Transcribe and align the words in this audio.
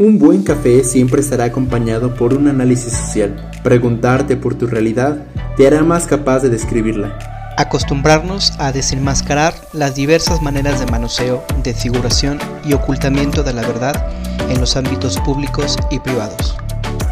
Un 0.00 0.18
buen 0.18 0.42
café 0.42 0.82
siempre 0.82 1.20
estará 1.20 1.44
acompañado 1.44 2.14
por 2.14 2.32
un 2.32 2.48
análisis 2.48 2.90
social. 2.90 3.36
Preguntarte 3.62 4.34
por 4.34 4.54
tu 4.54 4.66
realidad 4.66 5.26
te 5.58 5.66
hará 5.66 5.82
más 5.82 6.06
capaz 6.06 6.40
de 6.40 6.48
describirla. 6.48 7.18
Acostumbrarnos 7.58 8.54
a 8.58 8.72
desenmascarar 8.72 9.52
las 9.74 9.96
diversas 9.96 10.40
maneras 10.40 10.80
de 10.80 10.90
manoseo, 10.90 11.44
desfiguración 11.62 12.38
y 12.64 12.72
ocultamiento 12.72 13.42
de 13.42 13.52
la 13.52 13.60
verdad 13.60 14.10
en 14.48 14.58
los 14.58 14.74
ámbitos 14.74 15.18
públicos 15.18 15.76
y 15.90 15.98
privados. 15.98 16.56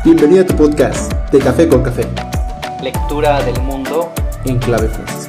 Bienvenido 0.03 0.45
a 0.45 0.47
tu 0.47 0.57
podcast 0.57 1.13
de 1.31 1.41
Café 1.41 1.69
con 1.69 1.83
Café. 1.83 2.07
Lectura 2.83 3.45
del 3.45 3.61
mundo 3.65 4.11
en 4.47 4.59
clave 4.61 4.89
francisca. 4.89 5.28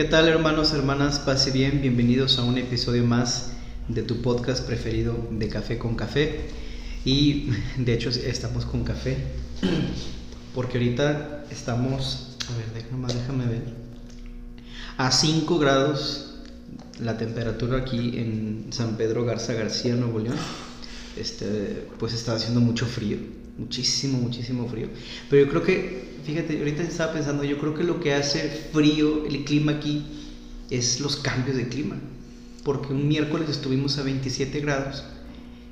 ¿Qué 0.00 0.06
tal 0.06 0.28
hermanos, 0.28 0.72
hermanas? 0.72 1.18
Pase 1.18 1.50
bien, 1.50 1.82
bienvenidos 1.82 2.38
a 2.38 2.44
un 2.44 2.56
episodio 2.56 3.04
más 3.04 3.52
de 3.86 4.02
tu 4.02 4.22
podcast 4.22 4.64
preferido 4.64 5.28
de 5.30 5.46
Café 5.50 5.76
con 5.76 5.94
Café. 5.94 6.40
Y 7.04 7.50
de 7.76 7.92
hecho 7.92 8.08
estamos 8.08 8.64
con 8.64 8.82
café, 8.82 9.18
porque 10.54 10.78
ahorita 10.78 11.44
estamos, 11.50 12.38
a 12.48 12.56
ver, 12.56 12.82
déjame, 12.82 13.12
déjame 13.12 13.44
ver, 13.44 13.62
a 14.96 15.10
5 15.10 15.58
grados 15.58 16.30
la 16.98 17.18
temperatura 17.18 17.76
aquí 17.76 18.16
en 18.16 18.68
San 18.70 18.96
Pedro 18.96 19.26
Garza 19.26 19.52
García, 19.52 19.96
Nuevo 19.96 20.18
León. 20.18 20.38
Este, 21.18 21.86
pues 21.98 22.14
está 22.14 22.32
haciendo 22.32 22.60
mucho 22.60 22.86
frío, 22.86 23.18
muchísimo, 23.58 24.16
muchísimo 24.16 24.66
frío. 24.66 24.88
Pero 25.28 25.44
yo 25.44 25.50
creo 25.50 25.62
que 25.62 26.19
fíjate, 26.30 26.58
ahorita 26.58 26.82
estaba 26.82 27.12
pensando, 27.12 27.44
yo 27.44 27.58
creo 27.58 27.74
que 27.74 27.84
lo 27.84 28.00
que 28.00 28.14
hace 28.14 28.48
frío 28.72 29.26
el 29.26 29.44
clima 29.44 29.72
aquí 29.72 30.04
es 30.70 31.00
los 31.00 31.16
cambios 31.16 31.56
de 31.56 31.68
clima. 31.68 31.96
Porque 32.62 32.92
un 32.92 33.08
miércoles 33.08 33.48
estuvimos 33.48 33.98
a 33.98 34.02
27 34.02 34.60
grados 34.60 35.02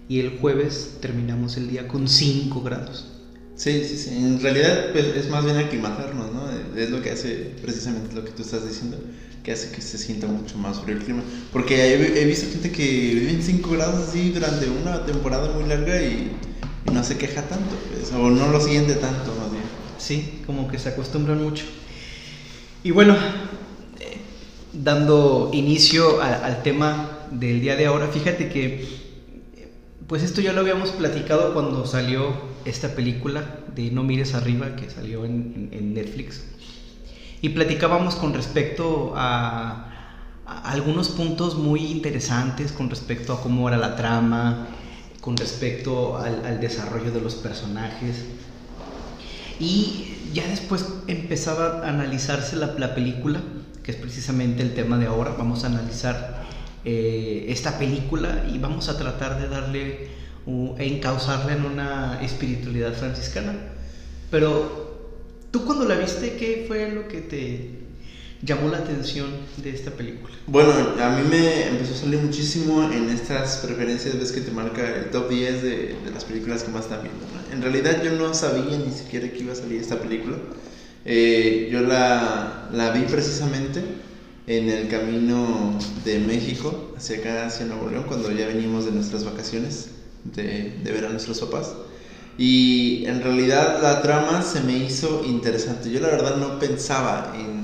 y 0.09 0.21
el 0.21 0.39
jueves 0.39 0.97
terminamos 1.01 1.57
el 1.57 1.69
día 1.69 1.87
con 1.87 2.09
5 2.09 2.63
grados. 2.63 3.07
Sí, 3.55 3.85
sí, 3.85 3.97
sí. 3.97 4.11
En 4.17 4.41
realidad 4.41 4.93
pues, 4.93 5.05
es 5.17 5.29
más 5.31 5.45
bien 5.45 5.57
aclimatarnos, 5.57 6.33
¿no? 6.33 6.51
Es 6.77 6.91
lo 6.91 7.03
que 7.03 7.11
hace 7.11 7.53
precisamente 7.63 8.15
lo 8.15 8.25
que 8.25 8.31
tú 8.31 8.43
estás 8.43 8.67
diciendo, 8.67 8.99
que 9.45 9.53
hace 9.53 9.71
que 9.71 9.83
se 9.83 9.99
sienta 9.99 10.27
mucho 10.27 10.57
más 10.59 10.81
frío 10.81 10.97
el 10.97 11.05
clima. 11.05 11.23
Porque 11.53 11.95
he, 11.95 12.25
visto 12.25 12.51
gente 12.51 12.73
que 12.73 12.83
vive 12.83 13.31
en 13.31 13.43
5 13.43 13.71
grados 13.71 14.09
así 14.09 14.31
durante 14.31 14.69
una 14.71 15.05
temporada 15.05 15.53
muy 15.53 15.69
larga 15.69 16.03
y, 16.03 16.33
no 16.93 17.05
se 17.05 17.19
queja 17.19 17.43
tanto, 17.43 17.77
pues, 17.93 18.11
o 18.13 18.31
no 18.31 18.51
lo 18.51 18.61
siente 18.61 18.95
tanto. 18.95 19.38
Sí, 19.99 20.43
como 20.47 20.69
que 20.69 20.79
se 20.79 20.91
acostumbran 20.91 21.43
mucho. 21.43 21.65
Y 22.85 22.93
bueno, 22.93 23.15
eh, 24.01 24.19
dando 24.73 25.51
inicio 25.53 26.23
al 26.23 26.63
tema 26.63 27.11
del 27.31 27.61
día 27.61 27.77
de 27.77 27.87
ahora, 27.87 28.09
fíjate 28.09 28.49
que, 28.49 28.87
pues 30.07 30.23
esto 30.23 30.41
ya 30.41 30.53
lo 30.53 30.61
habíamos 30.61 30.91
platicado 30.91 31.53
cuando 31.53 31.85
salió 31.87 32.33
esta 32.65 32.95
película 32.95 33.45
de 33.75 33.91
No 33.91 34.05
mires 34.05 34.35
arriba, 34.35 34.77
que 34.77 34.89
salió 34.89 35.25
en, 35.25 35.95
Netflix. 35.95 36.45
Y 37.43 37.51
platicábamos 37.51 38.15
con 38.15 38.33
respecto 38.33 39.13
a, 39.17 39.85
algunos 40.47 41.11
puntos 41.11 41.57
muy 41.57 41.85
interesantes 41.85 42.73
con 42.73 42.89
respecto 42.89 43.35
a 43.35 43.43
cómo 43.43 43.69
era 43.69 43.77
la 43.77 43.97
trama, 43.97 44.69
con 45.21 45.37
respecto 45.37 46.17
al, 46.17 46.47
al 46.47 46.59
desarrollo 46.59 47.11
de 47.11 47.21
los 47.21 47.35
personajes. 47.35 48.25
Y 49.61 50.15
ya 50.33 50.47
después 50.47 50.87
empezaba 51.07 51.85
a 51.85 51.89
analizarse 51.89 52.57
la, 52.57 52.75
la, 52.79 52.95
película, 52.95 53.41
que 53.83 53.91
es 53.91 53.97
precisamente 53.97 54.63
el 54.63 54.75
tema 54.75 54.99
de 54.99 55.07
ahora. 55.07 55.35
Vamos 55.37 55.65
a 55.65 55.69
analizar 55.69 56.47
eh, 56.85 57.47
esta 57.49 57.79
película 57.79 58.45
y 58.53 58.59
vamos 58.59 58.89
a 58.89 58.97
tratar 58.97 59.41
de 59.41 59.49
darle, 59.49 60.09
uh, 60.47 60.75
encauzarla 60.79 61.55
en 61.55 61.65
una 61.65 62.23
espiritualidad 62.23 62.95
franciscana. 62.95 63.55
Pero, 64.31 65.17
¿tú 65.51 65.65
cuando 65.65 65.85
la 65.85 65.97
viste, 65.97 66.37
qué 66.37 66.65
fue 66.69 66.91
lo 66.93 67.09
que 67.09 67.21
te 67.21 67.78
llamó 68.43 68.69
la 68.69 68.79
atención 68.79 69.29
de 69.57 69.71
esta 69.71 69.91
película? 69.91 70.35
Bueno, 70.47 70.73
a 70.73 71.09
mí 71.11 71.29
me 71.29 71.69
empezó 71.69 71.95
a 71.95 71.97
salir 71.97 72.21
muchísimo 72.21 72.85
en 72.91 73.11
estas 73.11 73.59
preferencias, 73.59 74.19
ves 74.19 74.33
que 74.33 74.41
te 74.41 74.51
marca 74.51 74.97
el 74.97 75.11
top 75.11 75.29
10 75.29 75.63
de, 75.63 75.71
de 76.05 76.11
las 76.13 76.25
películas 76.25 76.63
que 76.63 76.71
más 76.71 76.85
están 76.85 77.03
viendo. 77.03 77.25
En 77.53 77.63
realidad 77.63 78.03
yo 78.03 78.13
no 78.13 78.35
sabía 78.35 78.79
ni 78.79 78.93
siquiera 78.93 79.31
que 79.31 79.39
iba 79.39 79.53
a 79.53 79.57
salir 79.57 79.81
esta 79.81 80.01
película. 80.01 80.37
Eh, 81.05 81.69
yo 81.73 81.81
la, 81.81 82.69
la, 82.73 82.91
vi 82.91 83.03
precisamente 83.03 83.83
en 84.47 84.69
el 84.69 84.89
camino 84.89 85.79
de 86.05 86.19
México 86.19 86.93
hacia 86.97 87.19
acá, 87.19 87.47
hacia 87.47 87.67
Nuevo 87.67 87.91
León, 87.91 88.05
cuando 88.07 88.31
ya 88.31 88.47
venimos 88.47 88.85
de 88.85 88.93
nuestras 88.93 89.25
vacaciones 89.25 89.89
de, 90.25 90.79
de 90.83 90.93
ver 90.93 91.07
a 91.07 91.09
nuestros 91.09 91.41
papás. 91.41 91.73
Y 92.37 93.05
en 93.07 93.23
realidad 93.23 93.81
la 93.83 94.01
trama 94.01 94.43
se 94.43 94.61
me 94.61 94.77
hizo 94.77 95.25
interesante. 95.27 95.91
Yo 95.91 96.01
la 96.01 96.09
verdad 96.09 96.37
no 96.37 96.59
pensaba 96.59 97.35
en, 97.37 97.58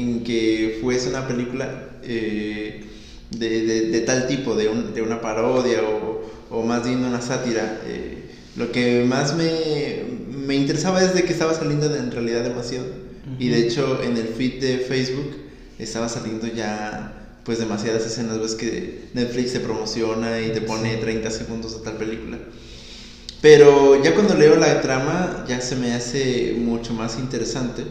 en 0.00 0.24
que 0.24 0.78
fuese 0.80 1.08
una 1.08 1.26
película 1.26 1.88
eh, 2.02 2.84
de, 3.30 3.90
de, 3.90 4.00
tal 4.00 4.26
tipo, 4.26 4.54
de, 4.56 4.68
un, 4.68 4.94
de 4.94 5.02
una 5.02 5.20
parodia 5.20 5.82
o, 5.82 6.22
o, 6.50 6.62
más 6.64 6.84
bien 6.84 7.04
una 7.04 7.20
sátira. 7.20 7.80
Eh, 7.86 8.30
lo 8.56 8.72
que 8.72 9.04
más 9.04 9.36
me, 9.36 10.02
me 10.28 10.54
interesaba 10.56 11.02
es 11.02 11.14
de 11.14 11.24
que 11.24 11.32
estaba 11.32 11.54
saliendo 11.54 11.94
en 11.94 12.10
realidad 12.10 12.42
demasiado. 12.42 12.86
Y 13.38 13.48
de 13.48 13.58
hecho 13.58 14.02
en 14.02 14.16
el 14.16 14.28
feed 14.28 14.60
de 14.60 14.78
Facebook 14.78 15.36
estaba 15.78 16.08
saliendo 16.08 16.48
ya 16.48 17.38
pues 17.44 17.58
demasiadas 17.58 18.04
escenas. 18.04 18.40
Ves 18.40 18.54
que 18.54 19.04
Netflix 19.14 19.52
se 19.52 19.60
promociona 19.60 20.40
y 20.40 20.50
te 20.52 20.60
pone 20.60 20.96
30 20.96 21.30
segundos 21.30 21.78
de 21.78 21.84
tal 21.84 21.96
película. 21.96 22.38
Pero 23.40 24.02
ya 24.02 24.14
cuando 24.14 24.34
leo 24.34 24.56
la 24.56 24.80
trama 24.82 25.44
ya 25.48 25.60
se 25.60 25.76
me 25.76 25.92
hace 25.92 26.56
mucho 26.58 26.92
más 26.92 27.18
interesante 27.18 27.84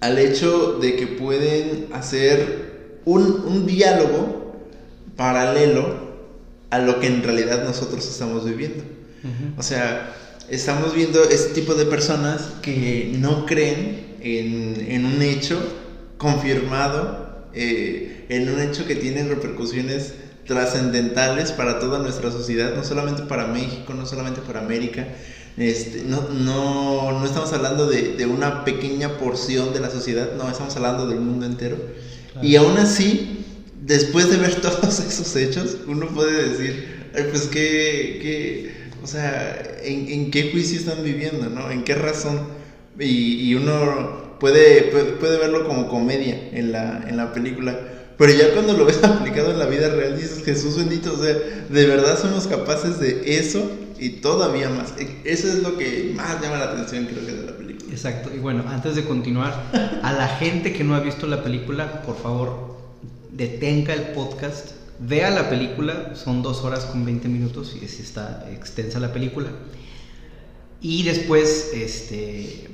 al 0.00 0.18
hecho 0.18 0.78
de 0.80 0.96
que 0.96 1.06
pueden 1.06 1.88
hacer 1.92 3.00
un, 3.04 3.42
un 3.46 3.66
diálogo 3.66 4.54
paralelo 5.16 6.08
a 6.70 6.78
lo 6.78 7.00
que 7.00 7.06
en 7.06 7.22
realidad 7.22 7.64
nosotros 7.64 8.06
estamos 8.08 8.44
viviendo. 8.44 8.84
O 9.56 9.62
sea, 9.62 10.14
estamos 10.48 10.94
viendo 10.94 11.24
este 11.24 11.52
tipo 11.52 11.74
de 11.74 11.86
personas 11.86 12.42
que 12.62 13.12
no 13.18 13.46
creen 13.46 14.16
en, 14.20 15.04
un 15.04 15.20
hecho 15.22 15.60
confirmado, 16.18 17.48
eh, 17.52 18.26
en 18.28 18.48
un 18.48 18.60
hecho 18.60 18.86
que 18.86 18.94
tiene 18.94 19.24
repercusiones 19.24 20.14
trascendentales 20.46 21.52
para 21.52 21.78
toda 21.78 21.98
nuestra 21.98 22.30
sociedad, 22.30 22.74
no 22.74 22.84
solamente 22.84 23.22
para 23.22 23.46
México, 23.46 23.92
no 23.94 24.06
solamente 24.06 24.40
para 24.40 24.60
América. 24.60 25.06
Este, 25.58 26.04
no, 26.04 26.28
no, 26.28 27.24
estamos 27.24 27.52
hablando 27.52 27.88
de, 27.88 28.24
una 28.26 28.64
pequeña 28.64 29.18
porción 29.18 29.72
de 29.72 29.80
la 29.80 29.90
sociedad, 29.90 30.30
no, 30.36 30.48
estamos 30.48 30.76
hablando 30.76 31.08
del 31.08 31.20
mundo 31.20 31.46
entero. 31.46 31.76
Y 32.40 32.54
aún 32.54 32.76
así, 32.78 33.44
después 33.82 34.30
de 34.30 34.36
ver 34.36 34.54
todos 34.60 35.00
esos 35.00 35.34
hechos, 35.34 35.78
uno 35.88 36.08
puede 36.08 36.48
decir, 36.48 37.10
pues 37.30 37.48
que, 37.48 38.18
que 38.22 38.72
o 39.02 39.06
sea, 39.08 39.78
¿en, 39.82 40.30
qué 40.30 40.52
juicio 40.52 40.78
están 40.78 41.02
viviendo, 41.02 41.48
no? 41.50 41.70
¿En 41.70 41.82
qué 41.82 41.96
razón? 41.96 42.40
Y, 43.00 43.52
uno 43.54 44.36
puede, 44.38 44.82
puede, 44.82 45.38
verlo 45.38 45.66
como 45.66 45.88
comedia 45.88 46.50
en 46.52 46.70
la, 46.70 47.04
en 47.08 47.16
la 47.16 47.32
película. 47.32 47.76
Pero 48.16 48.32
ya 48.32 48.52
cuando 48.52 48.74
lo 48.74 48.84
ves 48.84 48.98
aplicado 49.02 49.50
en 49.50 49.58
la 49.58 49.66
vida 49.66 49.88
real, 49.88 50.16
dices, 50.16 50.44
Jesús 50.44 50.76
bendito, 50.76 51.14
o 51.14 51.22
sea, 51.22 51.34
de 51.34 51.86
verdad 51.86 52.16
somos 52.16 52.46
capaces 52.46 53.00
de 53.00 53.38
eso 53.38 53.87
y 53.98 54.10
todavía 54.20 54.68
más. 54.70 54.94
E, 54.98 55.22
eso 55.24 55.48
es 55.48 55.62
lo 55.62 55.76
que 55.76 56.12
más 56.14 56.40
llama 56.40 56.58
la 56.58 56.72
atención, 56.72 57.06
creo 57.06 57.24
que, 57.24 57.32
de 57.32 57.46
la 57.46 57.56
película. 57.56 57.92
Exacto. 57.92 58.30
Y 58.34 58.38
bueno, 58.38 58.64
antes 58.68 58.96
de 58.96 59.04
continuar, 59.04 59.70
a 60.02 60.12
la 60.12 60.28
gente 60.28 60.72
que 60.72 60.84
no 60.84 60.94
ha 60.94 61.00
visto 61.00 61.26
la 61.26 61.42
película, 61.42 62.02
por 62.02 62.16
favor, 62.16 62.76
detenga 63.32 63.94
el 63.94 64.08
podcast 64.14 64.78
vea 64.98 65.30
la 65.30 65.48
película, 65.48 66.14
son 66.14 66.42
dos 66.42 66.64
horas 66.64 66.84
con 66.86 67.04
20 67.04 67.28
minutos 67.28 67.76
y 67.80 67.86
si 67.88 68.02
está 68.02 68.48
extensa 68.52 68.98
la 68.98 69.12
película. 69.12 69.48
Y 70.80 71.02
después, 71.02 71.70
este, 71.74 72.68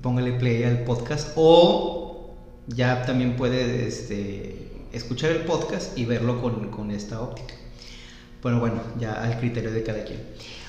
póngale 0.00 0.32
play 0.32 0.64
al 0.64 0.84
podcast 0.84 1.32
o 1.36 2.34
ya 2.66 3.04
también 3.04 3.36
puede 3.36 3.86
este, 3.86 4.70
escuchar 4.92 5.32
el 5.32 5.42
podcast 5.42 5.96
y 5.98 6.04
verlo 6.04 6.40
con, 6.40 6.70
con 6.70 6.90
esta 6.90 7.20
óptica. 7.20 7.54
Bueno, 8.42 8.60
bueno, 8.60 8.80
ya 8.98 9.12
al 9.12 9.38
criterio 9.38 9.70
de 9.70 9.82
cada 9.82 10.04
quien. 10.04 10.20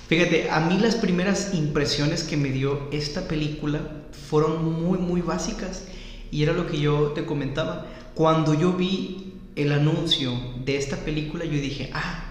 Fíjate, 0.07 0.49
a 0.49 0.59
mí 0.59 0.77
las 0.79 0.95
primeras 0.95 1.53
impresiones 1.53 2.23
que 2.23 2.37
me 2.37 2.49
dio 2.49 2.89
esta 2.91 3.27
película 3.27 3.81
fueron 4.29 4.83
muy, 4.83 4.99
muy 4.99 5.21
básicas. 5.21 5.85
Y 6.31 6.43
era 6.43 6.53
lo 6.53 6.67
que 6.67 6.79
yo 6.79 7.11
te 7.11 7.25
comentaba. 7.25 7.85
Cuando 8.15 8.53
yo 8.53 8.73
vi 8.73 9.33
el 9.55 9.71
anuncio 9.71 10.33
de 10.65 10.77
esta 10.77 10.97
película, 10.97 11.45
yo 11.45 11.51
dije, 11.51 11.89
ah, 11.93 12.25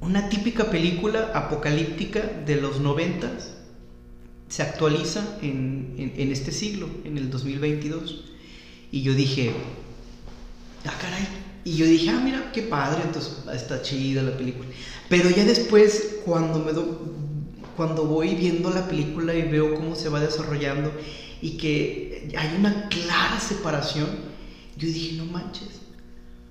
una 0.00 0.28
típica 0.28 0.70
película 0.70 1.32
apocalíptica 1.34 2.20
de 2.20 2.60
los 2.60 2.80
noventas, 2.80 3.54
se 4.48 4.62
actualiza 4.62 5.38
en, 5.42 5.94
en, 6.16 6.32
este 6.32 6.52
siglo, 6.52 6.88
en 7.04 7.18
el 7.18 7.30
2022. 7.30 8.24
Y 8.90 9.02
yo 9.02 9.14
dije, 9.14 9.52
ah, 10.86 10.94
caray. 11.00 11.37
Y 11.64 11.76
yo 11.76 11.86
dije, 11.86 12.10
ah, 12.10 12.20
mira, 12.22 12.50
qué 12.52 12.62
padre, 12.62 13.02
entonces 13.04 13.38
está 13.52 13.82
chida 13.82 14.22
la 14.22 14.36
película. 14.36 14.68
Pero 15.08 15.30
ya 15.30 15.44
después, 15.44 16.20
cuando, 16.24 16.60
me 16.60 16.72
do, 16.72 17.14
cuando 17.76 18.04
voy 18.04 18.34
viendo 18.34 18.70
la 18.70 18.88
película 18.88 19.34
y 19.34 19.42
veo 19.42 19.74
cómo 19.74 19.94
se 19.94 20.08
va 20.08 20.20
desarrollando 20.20 20.92
y 21.40 21.56
que 21.56 22.30
hay 22.36 22.56
una 22.58 22.88
clara 22.88 23.40
separación, 23.40 24.08
yo 24.76 24.86
dije, 24.86 25.16
no 25.16 25.24
manches. 25.26 25.80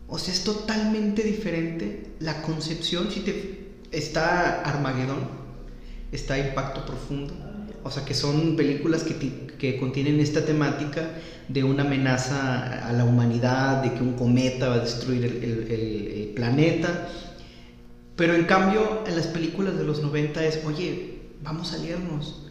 O 0.08 0.18
sea, 0.18 0.34
es 0.34 0.44
totalmente 0.44 1.24
diferente 1.24 2.12
la 2.20 2.42
concepción. 2.42 3.12
Si 3.12 3.22
te, 3.22 3.68
está 3.92 4.62
Armagedón, 4.62 5.28
está 6.12 6.38
Impacto 6.38 6.86
Profundo, 6.86 7.34
o 7.84 7.92
sea, 7.92 8.06
que 8.06 8.14
son 8.14 8.56
películas 8.56 9.04
que, 9.04 9.47
que, 9.58 9.78
contienen 9.78 10.20
esta 10.20 10.46
temática 10.46 11.12
de 11.48 11.64
una 11.64 11.84
amenaza 11.84 12.88
a 12.88 12.94
la 12.94 13.06
humanidad, 13.06 13.84
de 13.84 13.94
que 13.94 14.02
un 14.02 14.14
cometa 14.14 14.70
va 14.70 14.76
a 14.76 14.80
destruir 14.80 15.26
el, 15.26 16.32
planeta. 16.36 17.10
Pero 18.16 18.36
en 18.36 18.46
cambio, 18.46 19.04
en 19.08 19.16
las 19.16 19.28
películas 19.28 19.78
de 19.78 19.84
los 19.84 20.02
90 20.04 20.46
es, 20.46 20.60
oye, 20.66 21.20
vamos 21.42 21.74
a 21.74 21.78
aliarnos. 21.78 22.44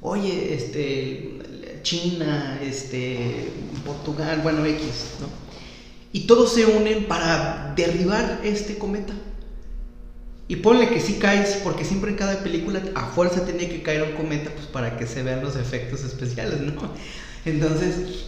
Oye, 0.00 0.54
este, 0.54 1.38
China, 1.82 2.58
este, 2.62 3.50
Portugal, 3.84 4.40
bueno, 4.42 4.64
X, 4.64 5.16
¿no? 5.20 5.28
Y 6.12 6.20
todos 6.20 6.54
se 6.54 6.64
unen 6.64 7.04
para 7.04 7.74
derribar 7.76 8.40
este 8.42 8.78
cometa. 8.78 9.12
Y 10.48 10.56
ponle 10.56 10.88
que 10.88 11.00
sí 11.00 11.14
caes, 11.14 11.60
porque 11.64 11.84
siempre 11.84 12.12
en 12.12 12.16
cada 12.16 12.42
película 12.42 12.80
a 12.94 13.06
fuerza 13.06 13.44
tiene 13.44 13.68
que 13.68 13.82
caer 13.82 14.02
un 14.04 14.12
cometa 14.12 14.50
pues 14.54 14.66
para 14.66 14.96
que 14.96 15.06
se 15.06 15.22
vean 15.22 15.42
los 15.42 15.56
efectos 15.56 16.04
especiales, 16.04 16.60
¿no? 16.60 16.92
Entonces, 17.44 18.26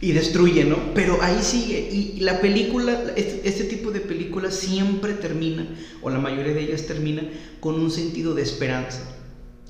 y 0.00 0.12
destruye, 0.12 0.64
¿no? 0.64 0.92
Pero 0.94 1.22
ahí 1.22 1.38
sigue. 1.40 1.88
Y 1.90 2.20
la 2.20 2.40
película, 2.40 3.00
este, 3.16 3.48
este, 3.48 3.64
tipo 3.64 3.92
de 3.92 4.00
películas 4.00 4.54
siempre 4.54 5.14
termina, 5.14 5.66
o 6.02 6.10
la 6.10 6.18
mayoría 6.18 6.52
de 6.52 6.62
ellas 6.62 6.86
termina, 6.86 7.22
con 7.60 7.80
un 7.80 7.90
sentido 7.90 8.34
de 8.34 8.42
esperanza. 8.42 9.00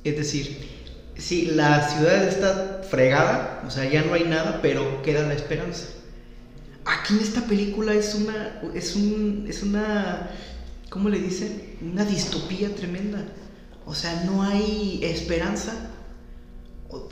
Es 0.03 0.17
decir, 0.17 0.57
si 1.17 1.47
la 1.47 1.89
ciudad 1.89 2.27
está 2.27 2.83
fregada, 2.89 3.63
o 3.67 3.71
sea, 3.71 3.89
ya 3.89 4.03
no 4.03 4.15
hay 4.15 4.25
nada, 4.25 4.61
pero 4.63 5.03
queda 5.03 5.27
la 5.27 5.35
esperanza. 5.35 5.87
Aquí 6.85 7.15
en 7.15 7.21
esta 7.21 7.43
película 7.43 7.95
es 7.95 8.15
una, 8.15 8.61
es 8.75 8.97
un, 8.97 9.47
es 9.49 9.63
una 9.63 10.31
¿cómo 10.97 11.11
le 11.11 11.19
dicen? 11.19 11.77
Una 11.83 12.07
distopía 12.07 12.75
tremenda. 12.75 13.23
O 13.85 13.95
sea, 13.95 14.25
no 14.25 14.43
hay 14.43 15.01
esperanza. 15.03 15.91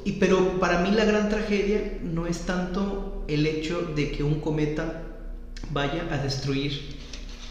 Y, 0.07 0.13
pero 0.13 0.59
para 0.59 0.81
mí 0.81 0.91
la 0.91 1.05
gran 1.05 1.29
tragedia 1.29 1.99
no 2.03 2.27
es 2.27 2.47
tanto 2.47 3.27
el 3.29 3.47
hecho 3.47 3.93
de 3.95 4.11
que 4.11 4.23
un 4.23 4.41
cometa 4.41 5.03
vaya 5.71 6.09
a 6.11 6.17
destruir 6.17 6.97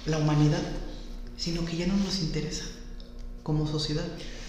la 0.08 0.18
humanidad, 0.18 0.64
sino 1.38 1.64
que 1.66 1.78
ya 1.78 1.86
no 1.86 1.96
nos 1.98 2.24
interesa 2.24 2.66
como 3.44 3.68
sociedad. 3.68 4.06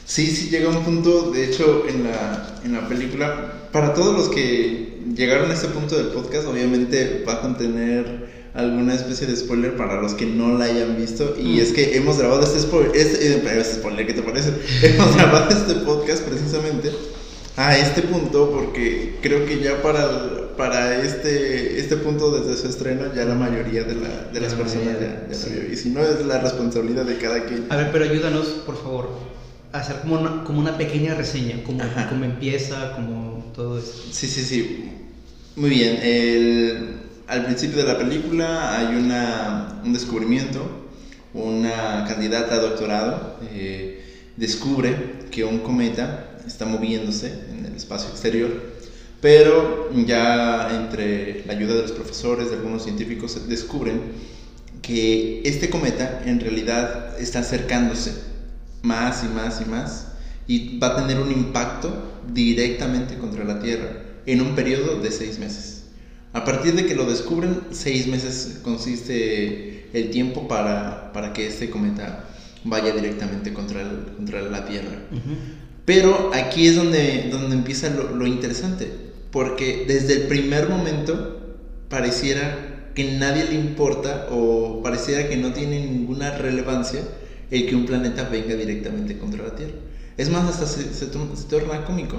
Sí, 0.06 0.28
sí, 0.28 0.48
llega 0.48 0.70
un 0.70 0.84
punto, 0.84 1.32
de 1.32 1.44
hecho, 1.44 1.84
en 1.86 2.04
la, 2.04 2.60
en 2.64 2.72
la 2.72 2.88
película, 2.88 3.68
para 3.72 3.92
todos 3.92 4.16
los 4.16 4.28
que 4.30 5.02
llegaron 5.14 5.50
a 5.50 5.54
este 5.54 5.68
punto 5.68 5.98
del 5.98 6.06
podcast, 6.08 6.46
obviamente 6.46 7.24
va 7.28 7.34
a 7.34 7.40
contener 7.42 8.23
alguna 8.54 8.94
especie 8.94 9.26
de 9.26 9.36
spoiler 9.36 9.76
para 9.76 10.00
los 10.00 10.14
que 10.14 10.26
no 10.26 10.56
la 10.56 10.66
hayan 10.66 10.96
visto. 10.96 11.34
Y 11.38 11.56
mm. 11.56 11.58
es 11.58 11.72
que 11.72 11.96
hemos 11.96 12.18
grabado 12.18 12.42
este 12.42 12.60
spoiler, 12.60 12.94
este, 12.94 13.36
este, 13.36 13.64
spoiler, 13.74 14.06
¿qué 14.06 14.14
te 14.14 14.22
parece? 14.22 14.52
hemos 14.82 15.14
grabado 15.16 15.50
este 15.50 15.74
podcast 15.84 16.22
precisamente 16.22 16.92
a 17.56 17.76
este 17.78 18.02
punto 18.02 18.50
porque 18.50 19.18
creo 19.22 19.46
que 19.46 19.60
ya 19.60 19.80
para, 19.80 20.56
para 20.56 21.00
este, 21.02 21.78
este 21.78 21.96
punto 21.96 22.32
desde 22.32 22.60
su 22.60 22.68
estreno 22.68 23.14
ya 23.14 23.24
la 23.24 23.36
mayoría 23.36 23.84
de, 23.84 23.94
la, 23.94 24.28
de 24.32 24.40
las 24.40 24.54
personas 24.54 24.98
ya, 25.00 25.28
ya 25.30 25.52
vio. 25.52 25.72
Y 25.72 25.76
si 25.76 25.90
no 25.90 26.00
es 26.02 26.24
la 26.24 26.40
responsabilidad 26.40 27.04
de 27.04 27.18
cada 27.18 27.44
quien. 27.44 27.66
A 27.70 27.76
ver, 27.76 27.90
pero 27.92 28.04
ayúdanos, 28.04 28.46
por 28.66 28.80
favor, 28.80 29.10
a 29.72 29.78
hacer 29.78 30.00
como 30.00 30.20
una, 30.20 30.44
como 30.44 30.60
una 30.60 30.76
pequeña 30.76 31.14
reseña, 31.14 31.62
como, 31.64 31.82
como 32.08 32.24
empieza, 32.24 32.92
como 32.94 33.52
todo 33.54 33.78
esto. 33.78 33.98
Sí, 34.10 34.26
sí, 34.26 34.42
sí. 34.42 34.90
Muy 35.56 35.70
bien. 35.70 35.98
El, 36.02 37.03
al 37.26 37.44
principio 37.46 37.78
de 37.78 37.84
la 37.84 37.98
película 37.98 38.76
hay 38.76 38.96
una, 38.96 39.80
un 39.84 39.92
descubrimiento, 39.92 40.60
una 41.32 42.04
candidata 42.06 42.54
a 42.54 42.58
doctorado 42.58 43.38
eh, 43.50 44.04
descubre 44.36 44.94
que 45.30 45.44
un 45.44 45.58
cometa 45.58 46.38
está 46.46 46.66
moviéndose 46.66 47.32
en 47.50 47.66
el 47.66 47.74
espacio 47.74 48.10
exterior, 48.10 48.50
pero 49.20 49.90
ya 50.04 50.68
entre 50.74 51.44
la 51.46 51.54
ayuda 51.54 51.74
de 51.74 51.82
los 51.82 51.92
profesores, 51.92 52.50
de 52.50 52.56
algunos 52.56 52.84
científicos, 52.84 53.48
descubren 53.48 54.00
que 54.82 55.40
este 55.44 55.70
cometa 55.70 56.22
en 56.26 56.40
realidad 56.40 57.18
está 57.18 57.38
acercándose 57.38 58.12
más 58.82 59.24
y 59.24 59.28
más 59.28 59.60
y 59.62 59.64
más 59.64 60.06
y 60.46 60.78
va 60.78 60.88
a 60.88 60.96
tener 60.96 61.18
un 61.20 61.32
impacto 61.32 62.20
directamente 62.32 63.16
contra 63.16 63.44
la 63.44 63.60
Tierra 63.60 63.88
en 64.26 64.42
un 64.42 64.54
periodo 64.54 65.00
de 65.00 65.10
seis 65.10 65.38
meses. 65.38 65.73
A 66.34 66.44
partir 66.44 66.74
de 66.74 66.84
que 66.84 66.96
lo 66.96 67.06
descubren, 67.06 67.60
seis 67.70 68.08
meses 68.08 68.58
consiste 68.62 69.88
el 69.92 70.10
tiempo 70.10 70.48
para, 70.48 71.12
para 71.12 71.32
que 71.32 71.46
este 71.46 71.70
cometa 71.70 72.28
vaya 72.64 72.92
directamente 72.92 73.52
contra, 73.52 73.82
contra 74.16 74.42
la 74.42 74.66
Tierra. 74.66 74.98
Pero 75.84 76.32
aquí 76.34 76.66
es 76.66 76.74
donde, 76.74 77.28
donde 77.30 77.54
empieza 77.54 77.88
lo, 77.90 78.16
lo, 78.16 78.26
interesante, 78.26 78.90
porque 79.30 79.84
desde 79.86 80.14
el 80.14 80.22
primer 80.22 80.68
momento 80.68 81.56
pareciera 81.88 82.90
que 82.96 83.12
nadie 83.12 83.44
le 83.44 83.54
importa 83.54 84.26
o 84.32 84.82
pareciera 84.82 85.28
que 85.28 85.36
no 85.36 85.52
tiene 85.52 85.86
ninguna 85.86 86.36
relevancia 86.36 87.00
el 87.52 87.68
que 87.68 87.76
un 87.76 87.86
planeta 87.86 88.28
venga 88.28 88.56
directamente 88.56 89.18
contra 89.18 89.44
la 89.44 89.54
Tierra. 89.54 89.74
Es 90.16 90.30
más, 90.30 90.48
hasta 90.48 90.66
se, 90.66 90.92
se, 90.94 91.06
torna 91.06 91.84
cómico. 91.84 92.16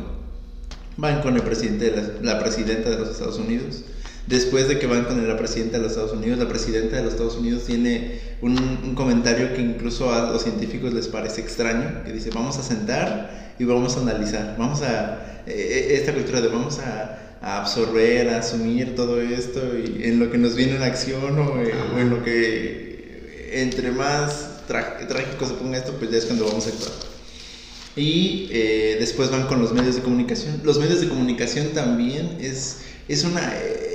Van 0.95 1.21
con 1.21 1.35
el 1.35 1.41
presidente 1.41 1.91
de 1.91 1.97
la, 1.97 2.33
la 2.35 2.39
presidenta 2.39 2.89
de 2.89 2.97
los 2.97 3.09
Estados 3.09 3.37
Unidos, 3.39 3.83
después 4.27 4.67
de 4.67 4.79
que 4.79 4.87
van 4.87 5.05
con 5.05 5.27
la 5.27 5.37
presidenta 5.37 5.77
de 5.77 5.83
los 5.83 5.91
Estados 5.91 6.13
Unidos, 6.13 6.39
la 6.39 6.47
presidenta 6.47 6.97
de 6.97 7.03
los 7.03 7.13
Estados 7.13 7.35
Unidos 7.35 7.65
tiene 7.65 8.19
un, 8.41 8.95
comentario 8.95 9.53
que 9.53 9.61
incluso 9.61 10.13
a 10.13 10.31
los 10.31 10.43
científicos 10.43 10.93
les 10.93 11.07
parece 11.07 11.41
extraño, 11.41 12.03
que 12.03 12.11
dice, 12.11 12.29
vamos 12.33 12.57
a 12.57 12.63
sentar 12.63 13.53
y 13.59 13.65
vamos 13.65 13.97
a 13.97 14.01
analizar, 14.01 14.55
vamos 14.57 14.81
a, 14.81 15.43
eh, 15.45 15.53
eh, 15.53 15.95
esta 15.95 16.13
cultura 16.13 16.41
de 16.41 16.47
vamos 16.47 16.79
a, 16.79 17.21
absorber, 17.41 18.29
a 18.29 18.39
asumir 18.39 18.95
todo 18.95 19.21
esto 19.21 19.59
y 19.77 20.03
en 20.05 20.19
lo 20.19 20.31
que 20.31 20.37
nos 20.39 20.55
viene 20.55 20.77
en 20.77 20.81
acción 20.81 21.37
o, 21.37 21.61
eh, 21.61 21.75
en 21.99 22.09
lo 22.09 22.23
que 22.23 23.51
entre 23.53 23.91
más 23.91 24.61
trágico 24.67 25.45
se 25.45 25.53
ponga 25.53 25.77
esto, 25.77 25.93
pues 25.99 26.09
ya 26.09 26.17
es 26.17 26.25
cuando 26.25 26.47
vamos 26.47 26.65
a 26.65 26.69
actuar. 26.69 26.91
Y 27.95 28.47
después 28.99 29.29
van 29.29 29.45
con 29.45 29.61
los 29.61 29.73
medios 29.73 29.95
de 29.95 30.01
comunicación. 30.01 30.59
Los 30.63 30.79
medios 30.79 31.01
de 31.01 31.07
comunicación 31.07 31.67
también 31.67 32.37
es, 32.41 32.79
es 33.07 33.23
una 33.23 33.41
e, 33.41 33.91
e, 33.91 33.94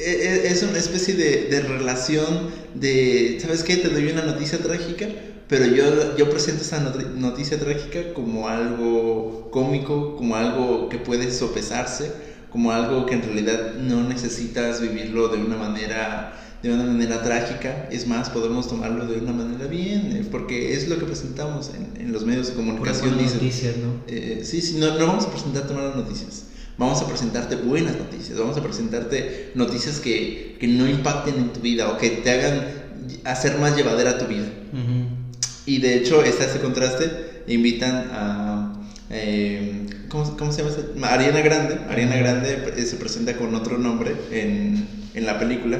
es 0.00 0.62
una 0.62 0.78
especie 0.78 1.14
de, 1.14 1.60
relación 1.60 2.50
de, 2.74 3.38
¿sabes 3.40 3.62
qué? 3.62 3.76
Te 3.76 3.88
doy 3.88 4.08
una 4.08 4.22
noticia 4.22 4.58
trágica, 4.58 5.06
pero 5.48 5.66
yo, 5.66 6.16
yo 6.16 6.30
presento 6.30 6.62
esa 6.62 6.80
noticia 6.80 7.58
trágica 7.58 8.12
como 8.14 8.48
algo 8.48 9.50
cómico, 9.50 10.16
como 10.16 10.36
algo 10.36 10.88
que 10.88 10.98
puede 10.98 11.30
sopesarse, 11.32 12.12
como 12.50 12.72
algo 12.72 13.06
que 13.06 13.14
en 13.14 13.22
realidad 13.22 13.74
no 13.74 14.08
necesitas 14.08 14.80
vivirlo 14.80 15.28
de 15.28 15.38
una 15.38 15.56
manera 15.56 16.36
de 16.62 16.70
una 16.70 16.84
manera 16.84 17.22
trágica, 17.22 17.88
es 17.90 18.06
más, 18.06 18.28
podemos 18.28 18.68
tomarlo 18.68 19.06
de 19.06 19.18
una 19.18 19.32
manera 19.32 19.66
bien, 19.66 20.14
eh, 20.14 20.26
porque 20.30 20.74
es 20.74 20.88
lo 20.88 20.98
que 20.98 21.06
presentamos 21.06 21.70
en, 21.98 22.12
los 22.12 22.26
medios 22.26 22.48
de 22.48 22.52
comunicación. 22.52 23.16
noticias, 23.16 23.76
¿no? 23.78 24.02
Eh, 24.06 24.42
sí, 24.44 24.60
sí, 24.60 24.76
no, 24.76 24.98
no 24.98 25.06
vamos 25.06 25.24
a 25.24 25.30
presentar 25.30 25.72
malas 25.72 25.96
noticias 25.96 26.44
Vamos 26.80 27.02
a 27.02 27.06
presentarte 27.06 27.56
buenas 27.56 27.98
noticias, 27.98 28.38
vamos 28.38 28.56
a 28.56 28.62
presentarte 28.62 29.50
noticias 29.54 30.00
que, 30.00 30.56
que 30.58 30.66
no 30.66 30.88
impacten 30.88 31.34
en 31.34 31.52
tu 31.52 31.60
vida 31.60 31.90
o 31.90 31.98
que 31.98 32.08
te 32.08 32.30
hagan 32.30 32.68
hacer 33.24 33.58
más 33.58 33.76
llevadera 33.76 34.16
tu 34.16 34.24
vida. 34.24 34.46
Y 35.66 35.76
de 35.82 35.96
hecho 35.96 36.24
está 36.24 36.46
ese 36.46 36.58
contraste, 36.60 37.42
invitan 37.48 38.08
a... 38.10 38.82
Eh, 39.10 39.88
¿cómo, 40.08 40.34
¿cómo, 40.38 40.52
se 40.52 40.62
llama? 40.62 41.08
Ariana 41.08 41.42
Grande. 41.42 41.80
Ariana 41.90 42.16
Grande 42.16 42.86
se 42.86 42.96
presenta 42.96 43.36
con 43.36 43.54
otro 43.54 43.76
nombre 43.76 44.16
en, 44.30 44.88
en 45.12 45.26
la 45.26 45.38
película. 45.38 45.78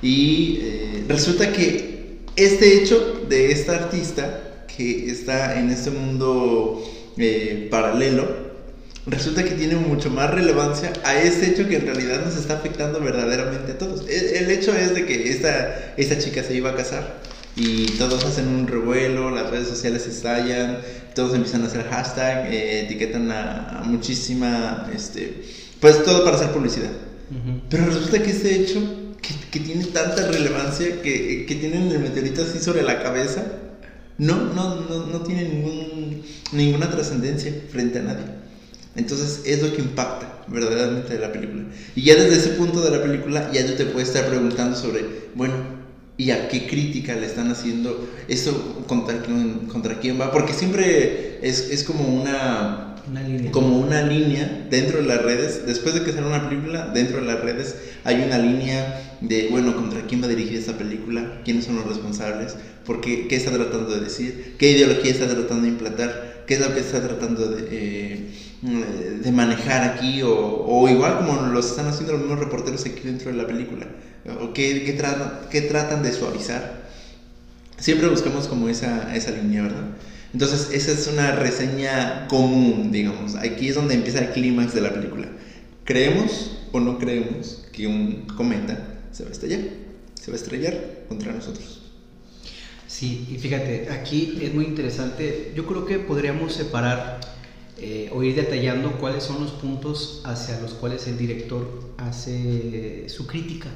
Y 0.00 0.60
eh, 0.62 1.04
resulta 1.08 1.52
que 1.52 2.18
este 2.36 2.80
hecho 2.80 3.24
de 3.28 3.50
esta 3.50 3.74
artista 3.74 4.64
que 4.76 5.10
está 5.10 5.58
en 5.58 5.70
este 5.70 5.90
mundo 5.90 6.84
eh, 7.16 7.66
paralelo, 7.68 8.45
resulta 9.06 9.44
que 9.44 9.52
tiene 9.52 9.76
mucho 9.76 10.10
más 10.10 10.30
relevancia 10.30 10.92
a 11.04 11.16
este 11.16 11.50
hecho 11.50 11.68
que 11.68 11.76
en 11.76 11.86
realidad 11.86 12.24
nos 12.24 12.36
está 12.36 12.54
afectando 12.54 13.00
verdaderamente 13.00 13.72
a 13.72 13.78
todos. 13.78 14.04
El, 14.08 14.50
hecho 14.50 14.74
es 14.74 14.94
de 14.94 15.06
que 15.06 15.30
esta, 15.30 15.94
esta 15.96 16.18
chica 16.18 16.42
se 16.42 16.54
iba 16.54 16.70
a 16.70 16.74
casar 16.74 17.20
y 17.54 17.86
todos 17.92 18.24
hacen 18.24 18.48
un 18.48 18.66
revuelo, 18.66 19.30
las 19.30 19.48
redes 19.48 19.68
sociales 19.68 20.06
estallan, 20.06 20.78
todos 21.14 21.34
empiezan 21.34 21.62
a 21.62 21.66
hacer 21.66 21.84
hashtag, 21.88 22.52
eh, 22.52 22.82
etiquetan 22.82 23.30
a, 23.30 23.80
a, 23.80 23.82
muchísima, 23.84 24.90
este, 24.94 25.44
pues 25.80 26.02
todo 26.04 26.24
para 26.24 26.36
hacer 26.36 26.50
publicidad. 26.50 26.90
Pero 27.70 27.86
resulta 27.86 28.22
que 28.22 28.30
este 28.30 28.54
hecho, 28.54 28.80
que, 29.20 29.34
que 29.50 29.60
tiene 29.60 29.84
tanta 29.86 30.30
relevancia, 30.30 31.00
que, 31.02 31.44
que, 31.46 31.54
tienen 31.56 31.90
el 31.90 31.98
meteorito 31.98 32.42
así 32.42 32.60
sobre 32.60 32.82
la 32.82 33.02
cabeza, 33.02 33.44
no, 34.18 34.36
no, 34.36 34.82
no, 34.82 35.06
no 35.06 35.20
tiene 35.22 35.48
ningún, 35.48 36.22
ninguna 36.52 36.88
trascendencia 36.88 37.52
frente 37.70 37.98
a 37.98 38.02
nadie. 38.02 38.24
Entonces 38.96 39.42
es 39.44 39.62
lo 39.62 39.74
que 39.74 39.82
impacta 39.82 40.44
verdaderamente 40.48 41.14
de 41.14 41.20
la 41.20 41.32
película. 41.32 41.64
Y 41.94 42.02
ya 42.02 42.14
desde 42.14 42.36
ese 42.36 42.48
punto 42.50 42.80
de 42.80 42.90
la 42.90 43.02
película 43.02 43.50
ya 43.52 43.66
tú 43.66 43.72
te 43.74 43.86
puedes 43.86 44.08
estar 44.08 44.26
preguntando 44.28 44.76
sobre, 44.76 45.04
bueno, 45.34 45.54
¿y 46.16 46.30
a 46.30 46.48
qué 46.48 46.66
crítica 46.66 47.14
le 47.14 47.26
están 47.26 47.50
haciendo? 47.50 48.08
¿Eso 48.28 48.84
contra 48.86 49.20
quién, 49.22 49.66
contra 49.66 49.98
quién 50.00 50.20
va? 50.20 50.32
Porque 50.32 50.52
siempre 50.52 51.38
es, 51.42 51.70
es 51.70 51.84
como 51.84 52.04
una... 52.04 52.94
Una 53.08 53.22
línea. 53.22 53.52
Como 53.52 53.78
una 53.78 54.02
línea 54.02 54.66
dentro 54.68 54.98
de 54.98 55.06
las 55.06 55.22
redes, 55.22 55.64
después 55.64 55.94
de 55.94 56.02
que 56.02 56.12
sale 56.12 56.26
una 56.26 56.48
película, 56.48 56.88
dentro 56.88 57.20
de 57.20 57.26
las 57.26 57.40
redes 57.40 57.76
hay 58.02 58.20
una 58.26 58.36
línea 58.38 59.00
de, 59.20 59.46
bueno, 59.48 59.76
contra 59.76 60.04
quién 60.06 60.22
va 60.22 60.26
a 60.26 60.28
dirigir 60.28 60.58
esta 60.58 60.76
película, 60.76 61.40
quiénes 61.44 61.66
son 61.66 61.76
los 61.76 61.86
responsables, 61.86 62.56
por 62.84 63.00
qué, 63.00 63.28
qué 63.28 63.36
está 63.36 63.52
tratando 63.52 63.94
de 63.94 64.00
decir, 64.00 64.56
qué 64.58 64.72
ideología 64.72 65.12
está 65.12 65.28
tratando 65.28 65.62
de 65.62 65.68
implantar, 65.68 66.44
qué 66.48 66.54
es 66.54 66.60
lo 66.60 66.74
que 66.74 66.80
está 66.80 67.00
tratando 67.00 67.46
de... 67.46 67.68
Eh, 67.70 68.30
de 68.66 69.32
manejar 69.32 69.82
aquí 69.84 70.22
o, 70.24 70.88
igual 70.88 71.18
como 71.18 71.40
los 71.48 71.66
están 71.66 71.86
haciendo 71.86 72.12
los 72.12 72.22
mismos 72.22 72.40
reporteros 72.40 72.84
aquí 72.84 73.00
dentro 73.04 73.30
de 73.30 73.36
la 73.36 73.46
película. 73.46 73.86
O 74.40 74.52
qué, 74.52 74.84
qué, 74.84 74.92
tratan, 74.92 75.40
qué 75.50 75.62
tratan 75.62 76.02
de 76.02 76.12
suavizar. 76.12 76.86
Siempre 77.78 78.08
buscamos 78.08 78.48
como 78.48 78.68
esa, 78.68 79.14
esa 79.14 79.30
línea 79.30 79.62
verdad 79.62 79.84
entonces 80.32 80.68
esa 80.72 80.92
es 80.92 81.06
una 81.06 81.32
reseña 81.32 82.26
común 82.28 82.92
digamos. 82.92 83.36
Aquí 83.36 83.68
es 83.68 83.74
donde 83.74 83.94
empieza 83.94 84.18
el 84.18 84.32
clímax 84.32 84.74
de 84.74 84.82
la 84.82 84.92
película. 84.92 85.28
Creemos 85.84 86.58
o 86.72 86.80
no 86.80 86.98
creemos 86.98 87.64
que 87.72 87.86
un 87.86 88.26
cometa 88.36 88.98
se 89.12 89.22
va 89.22 89.30
a 89.30 89.32
estrellar 89.32 89.60
se 90.20 90.30
va 90.30 90.36
a 90.36 90.40
estrellar 90.40 91.04
contra 91.08 91.32
nosotros. 91.32 91.82
Sí, 92.88 93.26
y 93.30 93.38
fíjate, 93.38 93.88
aquí 93.90 94.38
es 94.42 94.52
muy 94.52 94.64
interesante. 94.64 95.52
Yo 95.54 95.66
creo 95.66 95.86
que 95.86 96.00
podríamos 96.00 96.52
separar 96.52 97.20
eh, 97.78 98.10
o 98.12 98.22
ir 98.22 98.34
detallando 98.36 98.92
cuáles 98.92 99.24
son 99.24 99.42
los 99.42 99.52
puntos 99.52 100.22
hacia 100.24 100.60
los 100.60 100.72
cuales 100.72 101.06
el 101.06 101.18
director 101.18 101.94
hace 101.98 103.08
su 103.08 103.26
crítica. 103.26 103.68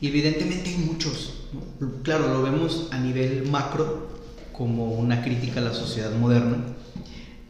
Y 0.00 0.08
evidentemente 0.08 0.70
hay 0.70 0.78
muchos. 0.78 1.44
¿no? 1.52 2.02
Claro, 2.02 2.28
lo 2.28 2.42
vemos 2.42 2.88
a 2.90 2.98
nivel 2.98 3.48
macro 3.48 4.08
como 4.52 4.94
una 4.94 5.22
crítica 5.22 5.60
a 5.60 5.64
la 5.64 5.74
sociedad 5.74 6.12
moderna. 6.16 6.58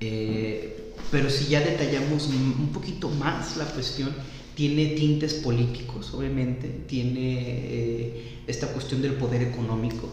Eh, 0.01 0.93
pero 1.11 1.31
si 1.31 1.47
ya 1.47 1.61
detallamos 1.61 2.27
un 2.27 2.71
poquito 2.73 3.09
más 3.09 3.57
la 3.57 3.65
cuestión, 3.65 4.11
tiene 4.55 4.87
tintes 4.87 5.35
políticos, 5.35 6.13
obviamente, 6.13 6.69
tiene 6.87 7.39
eh, 7.39 8.39
esta 8.47 8.69
cuestión 8.69 9.01
del 9.01 9.15
poder 9.15 9.43
económico. 9.43 10.09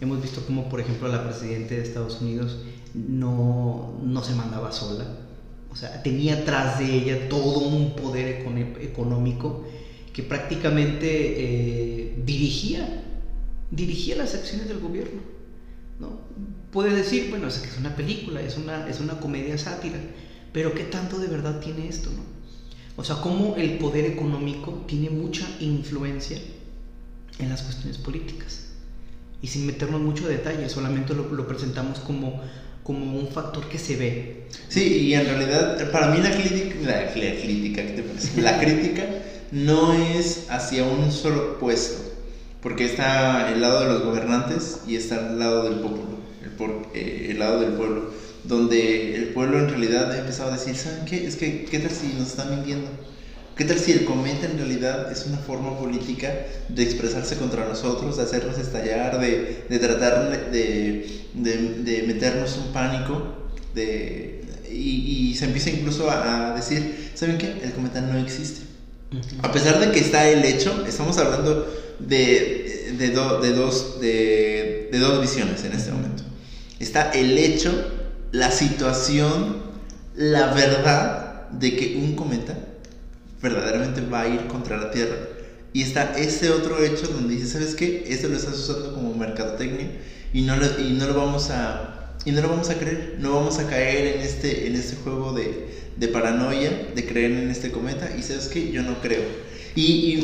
Hemos 0.00 0.20
visto 0.20 0.44
como, 0.44 0.68
por 0.68 0.80
ejemplo, 0.80 1.08
la 1.08 1.24
presidenta 1.24 1.74
de 1.74 1.82
Estados 1.82 2.20
Unidos 2.20 2.58
no, 2.96 3.92
no 4.02 4.22
se 4.22 4.34
mandaba 4.34 4.72
sola. 4.72 5.06
O 5.70 5.76
sea, 5.76 6.02
tenía 6.02 6.34
atrás 6.34 6.78
de 6.78 6.86
ella 6.94 7.28
todo 7.28 7.60
un 7.60 7.90
poder 7.90 8.28
económico 8.80 9.62
que 10.12 10.22
prácticamente 10.22 11.34
eh, 11.36 12.08
dirigía, 12.24 12.88
dirigía 13.70 14.16
las 14.16 14.34
acciones 14.34 14.68
del 14.68 14.78
gobierno. 14.78 15.20
¿no? 15.98 16.18
Puede 16.70 16.94
decir, 16.94 17.28
bueno, 17.28 17.48
es 17.48 17.58
que 17.58 17.68
es 17.68 17.76
una 17.76 17.94
película, 17.94 18.40
es 18.40 18.56
una, 18.56 18.88
es 18.88 19.00
una 19.00 19.20
comedia 19.20 19.58
sátira, 19.58 20.00
pero 20.52 20.74
¿qué 20.74 20.84
tanto 20.84 21.18
de 21.18 21.28
verdad 21.28 21.60
tiene 21.60 21.88
esto? 21.88 22.10
No? 22.10 22.24
O 22.96 23.04
sea, 23.04 23.16
cómo 23.16 23.56
el 23.56 23.76
poder 23.76 24.06
económico 24.06 24.82
tiene 24.86 25.10
mucha 25.10 25.46
influencia 25.60 26.40
en 27.38 27.50
las 27.50 27.62
cuestiones 27.62 27.98
políticas. 27.98 28.62
Y 29.42 29.48
sin 29.48 29.66
meternos 29.66 30.00
mucho 30.00 30.26
detalle, 30.26 30.70
solamente 30.70 31.14
lo 31.14 31.46
presentamos 31.46 31.98
como 31.98 32.40
como 32.86 33.18
un 33.18 33.28
factor 33.28 33.68
que 33.68 33.78
se 33.78 33.96
ve. 33.96 34.36
Sí, 34.68 34.82
y 35.08 35.14
en 35.14 35.24
realidad, 35.26 35.90
para 35.90 36.06
mí 36.08 36.20
la 36.20 36.30
crítica, 36.30 36.76
la, 36.80 37.02
la 37.14 37.32
crítica, 37.34 37.84
¿qué 37.86 37.92
te 37.92 38.02
parece? 38.02 38.32
La 38.34 38.56
crítica 38.56 39.10
no 39.50 39.92
es 39.92 40.44
hacia 40.48 40.84
un 40.84 41.10
solo 41.10 41.58
puesto, 41.58 42.04
porque 42.60 42.84
está 42.84 43.42
el 43.42 43.60
lado 43.60 43.80
de 43.80 43.86
los 43.86 44.00
gobernantes 44.02 44.80
y 44.84 44.96
está 44.96 45.16
el 45.16 45.38
lado 45.38 45.62
del 45.62 45.76
pueblo, 45.76 46.20
el, 46.40 46.52
por, 46.52 46.82
eh, 46.92 47.28
el 47.30 47.38
lado 47.38 47.58
del 47.58 47.72
pueblo, 47.72 48.06
donde 48.42 49.14
el 49.14 49.28
pueblo 49.28 49.58
en 49.58 49.68
realidad 49.68 50.12
ha 50.12 50.16
empezado 50.16 50.48
a 50.48 50.52
decir, 50.52 50.76
¿saben 50.76 51.04
qué? 51.04 51.26
Es 51.26 51.36
que, 51.36 51.64
¿qué 51.64 51.78
tal 51.78 51.90
si 51.92 52.14
nos 52.14 52.28
están 52.28 52.50
mintiendo? 52.50 52.92
¿Qué 53.56 53.64
tal 53.64 53.78
si 53.78 53.90
el 53.92 54.04
cometa 54.04 54.44
en 54.44 54.58
realidad 54.58 55.10
es 55.10 55.24
una 55.24 55.38
forma 55.38 55.78
política 55.78 56.30
de 56.68 56.82
expresarse 56.82 57.36
contra 57.36 57.66
nosotros, 57.66 58.18
de 58.18 58.24
hacernos 58.24 58.58
estallar, 58.58 59.18
de, 59.18 59.64
de 59.70 59.78
tratar 59.78 60.50
de, 60.50 61.22
de, 61.32 61.56
de, 61.82 62.02
meternos 62.06 62.58
un 62.58 62.70
pánico? 62.74 63.48
De, 63.74 64.42
y, 64.70 65.30
y 65.30 65.34
se 65.36 65.46
empieza 65.46 65.70
incluso 65.70 66.10
a, 66.10 66.52
a, 66.52 66.54
decir, 66.54 67.10
¿saben 67.14 67.38
qué? 67.38 67.58
El 67.62 67.72
cometa 67.72 68.02
no 68.02 68.18
existe. 68.18 68.60
Uh 69.10 69.16
-huh. 69.16 69.48
A 69.48 69.50
pesar 69.52 69.80
de 69.80 69.90
que 69.90 70.00
está 70.00 70.28
el 70.28 70.44
hecho, 70.44 70.84
estamos 70.86 71.16
hablando 71.16 71.66
de, 71.98 72.94
de, 72.98 73.10
do, 73.10 73.40
de 73.40 73.52
dos, 73.54 74.02
de, 74.02 74.90
de 74.92 74.98
dos 74.98 75.18
visiones 75.22 75.64
en 75.64 75.72
este 75.72 75.92
momento. 75.92 76.24
Está 76.78 77.10
el 77.12 77.38
hecho, 77.38 77.72
la 78.32 78.50
situación, 78.50 79.62
la 80.14 80.52
verdad 80.52 81.48
de 81.52 81.74
que 81.74 81.96
un 81.96 82.14
cometa 82.14 82.65
verdaderamente 83.42 84.00
va 84.02 84.22
a 84.22 84.28
ir 84.28 84.46
contra 84.46 84.76
la 84.76 84.90
Tierra. 84.90 85.16
Y 85.72 85.82
está 85.82 86.16
ese 86.18 86.50
otro 86.50 86.82
hecho 86.82 87.06
donde 87.08 87.34
dice, 87.34 87.48
¿sabes 87.48 87.74
qué? 87.74 88.04
Esto 88.08 88.28
lo 88.28 88.36
estás 88.36 88.58
usando 88.58 88.94
como 88.94 89.14
mercadotecnia 89.14 89.90
y 90.32 90.42
no 90.42 90.56
lo, 90.56 90.66
y 90.80 90.92
no 90.92 91.06
lo 91.06 91.14
vamos 91.14 91.50
a 91.50 91.96
y 92.26 92.32
no 92.32 92.42
lo 92.42 92.48
vamos 92.48 92.68
a 92.70 92.74
creer, 92.74 93.18
no 93.20 93.34
vamos 93.34 93.60
a 93.60 93.68
caer 93.68 94.16
en 94.16 94.20
este, 94.20 94.66
en 94.66 94.74
este 94.74 94.96
juego 94.96 95.32
de, 95.32 95.68
de 95.96 96.08
paranoia, 96.08 96.88
de 96.92 97.06
creer 97.06 97.30
en 97.30 97.50
este 97.50 97.70
cometa, 97.70 98.16
y 98.18 98.22
sabes 98.22 98.48
qué, 98.48 98.72
yo 98.72 98.82
no 98.82 99.00
creo. 99.00 99.22
Y, 99.76 99.82
y, 99.82 100.14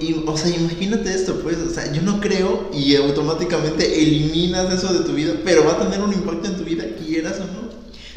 y, 0.00 0.08
y, 0.08 0.24
o 0.26 0.36
sea, 0.36 0.50
imagínate 0.50 1.14
esto, 1.14 1.40
pues, 1.40 1.58
o 1.58 1.70
sea, 1.70 1.92
yo 1.92 2.02
no 2.02 2.20
creo 2.20 2.70
y 2.74 2.96
automáticamente 2.96 4.02
eliminas 4.02 4.72
eso 4.72 4.92
de 4.92 5.04
tu 5.04 5.12
vida, 5.12 5.34
pero 5.44 5.64
va 5.64 5.74
a 5.74 5.82
tener 5.84 6.00
un 6.00 6.12
impacto 6.12 6.48
en 6.48 6.56
tu 6.56 6.64
vida, 6.64 6.84
quieras 6.98 7.38
o 7.38 7.44
no. 7.44 7.70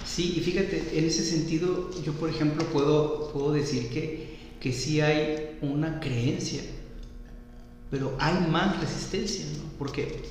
Sí, 0.05 0.33
y 0.38 0.39
fíjate, 0.39 0.81
en 0.93 1.05
ese 1.05 1.24
sentido, 1.24 1.91
yo 2.03 2.13
por 2.13 2.29
ejemplo 2.29 2.65
puedo, 2.74 3.29
puedo 3.31 3.51
decir 3.51 3.89
que, 3.89 4.33
que 4.65 4.74
sí 4.74 5.00
hay 5.00 5.60
una 5.62 6.00
creencia, 6.00 6.63
pero 7.91 8.17
hay 8.19 8.34
más 8.50 8.79
resistencia, 8.79 9.45
¿no? 9.60 9.69
Porque, 9.77 10.24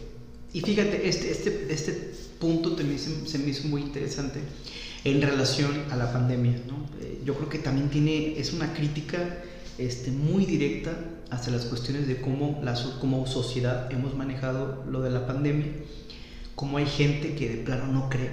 y 0.53 0.61
fíjate, 0.61 1.09
este, 1.09 1.31
este, 1.31 1.73
este 1.73 1.93
punto 2.41 2.73
también 2.73 2.99
se, 2.99 3.29
se, 3.29 3.39
me 3.39 3.51
hizo 3.51 3.69
muy 3.69 3.83
interesante 3.83 4.41
en 5.05 5.23
relación 5.23 5.85
a 5.93 5.95
la 5.95 6.13
pandemia, 6.13 6.61
¿no? 6.67 6.85
Eh, 7.01 7.21
yo 7.25 7.37
creo 7.37 7.49
que 7.49 7.61
también 7.61 7.91
tiene, 7.91 8.37
es 8.37 8.53
una 8.53 8.75
crítica 8.75 9.41
este, 9.79 10.11
muy 10.11 10.47
directa 10.47 10.99
hacia 11.31 11.53
las 11.53 11.67
cuestiones 11.67 12.09
de 12.09 12.21
cómo 12.21 12.61
la, 12.65 12.75
como 13.01 13.29
sociedad 13.29 13.89
hemos 13.93 14.17
manejado 14.17 14.85
lo 14.91 15.01
de 15.01 15.11
la 15.11 15.29
pandemia, 15.29 15.69
cómo 16.57 16.79
hay 16.79 16.87
gente 16.87 17.37
que 17.37 17.51
de 17.51 17.57
plano 17.59 17.87
no 17.87 18.09
cree 18.09 18.33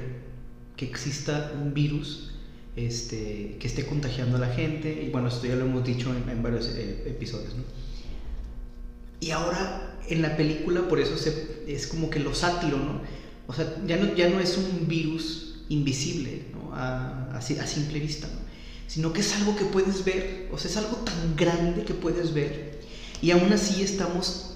que 0.75 0.85
exista 0.85 1.51
un 1.61 1.75
virus 1.75 2.30
este, 2.75 3.57
que 3.59 3.67
esté 3.67 3.85
contagiando 3.85 4.37
a 4.37 4.39
la 4.39 4.49
gente, 4.49 5.03
y 5.05 5.09
bueno, 5.09 5.27
esto 5.27 5.45
ya 5.47 5.55
lo 5.55 5.65
hemos 5.65 5.83
dicho 5.83 6.13
en, 6.15 6.29
en 6.29 6.41
varios 6.41 6.67
eh, 6.67 7.03
episodios, 7.05 7.55
¿no? 7.55 7.63
Y 9.19 9.31
ahora 9.31 9.99
en 10.07 10.21
la 10.21 10.35
película, 10.35 10.87
por 10.87 10.99
eso 10.99 11.17
se, 11.17 11.63
es 11.67 11.87
como 11.87 12.09
que 12.09 12.19
lo 12.19 12.33
sátiro, 12.33 12.77
¿no? 12.77 13.01
O 13.47 13.53
sea, 13.53 13.75
ya 13.85 13.97
no, 13.97 14.15
ya 14.15 14.29
no 14.29 14.39
es 14.39 14.57
un 14.57 14.87
virus 14.87 15.63
invisible, 15.69 16.45
¿no? 16.53 16.73
A, 16.73 17.29
a, 17.33 17.37
a 17.37 17.41
simple 17.41 17.99
vista, 17.99 18.27
¿no? 18.27 18.39
Sino 18.87 19.13
que 19.13 19.21
es 19.21 19.35
algo 19.35 19.55
que 19.55 19.65
puedes 19.65 20.03
ver, 20.03 20.49
o 20.51 20.57
sea, 20.57 20.69
es 20.71 20.77
algo 20.77 20.97
tan 20.97 21.35
grande 21.35 21.83
que 21.83 21.93
puedes 21.93 22.33
ver, 22.33 22.79
y 23.21 23.31
aún 23.31 23.53
así 23.53 23.83
estamos 23.83 24.47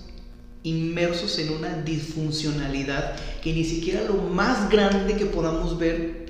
inmersos 0.63 1.37
en 1.37 1.51
una 1.51 1.81
disfuncionalidad 1.83 3.15
que 3.43 3.53
ni 3.53 3.63
siquiera 3.63 4.03
lo 4.03 4.15
más 4.15 4.69
grande 4.69 5.15
que 5.15 5.27
podamos 5.27 5.77
ver, 5.77 6.25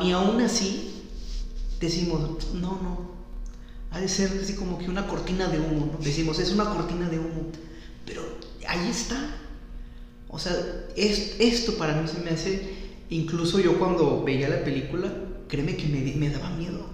ni 0.00 0.12
aún 0.12 0.40
así 0.40 0.93
decimos, 1.84 2.52
no, 2.54 2.80
no, 2.82 3.14
ha 3.90 4.00
de 4.00 4.08
ser 4.08 4.40
así 4.42 4.54
como 4.54 4.78
que 4.78 4.90
una 4.90 5.06
cortina 5.06 5.48
de 5.48 5.60
humo. 5.60 5.98
Decimos, 6.02 6.40
es 6.40 6.50
una 6.50 6.64
cortina 6.64 7.08
de 7.08 7.18
humo, 7.18 7.46
pero 8.04 8.22
ahí 8.66 8.88
está. 8.88 9.36
O 10.28 10.38
sea, 10.38 10.52
es, 10.96 11.36
esto 11.38 11.76
para 11.76 11.94
mí 11.94 12.08
se 12.08 12.18
me 12.18 12.30
hace, 12.30 12.74
incluso 13.10 13.60
yo 13.60 13.78
cuando 13.78 14.24
veía 14.24 14.48
la 14.48 14.64
película, 14.64 15.12
créeme 15.48 15.76
que 15.76 15.86
me, 15.86 16.00
me 16.16 16.28
daba 16.30 16.50
miedo. 16.50 16.86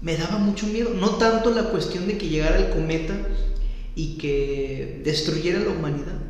Me 0.00 0.16
daba 0.16 0.38
mucho 0.38 0.66
miedo. 0.68 0.94
No 0.94 1.16
tanto 1.16 1.50
la 1.50 1.64
cuestión 1.64 2.06
de 2.06 2.16
que 2.16 2.28
llegara 2.28 2.56
el 2.56 2.70
cometa 2.70 3.14
y 3.94 4.16
que 4.16 5.02
destruyera 5.04 5.58
la 5.58 5.70
humanidad, 5.70 6.20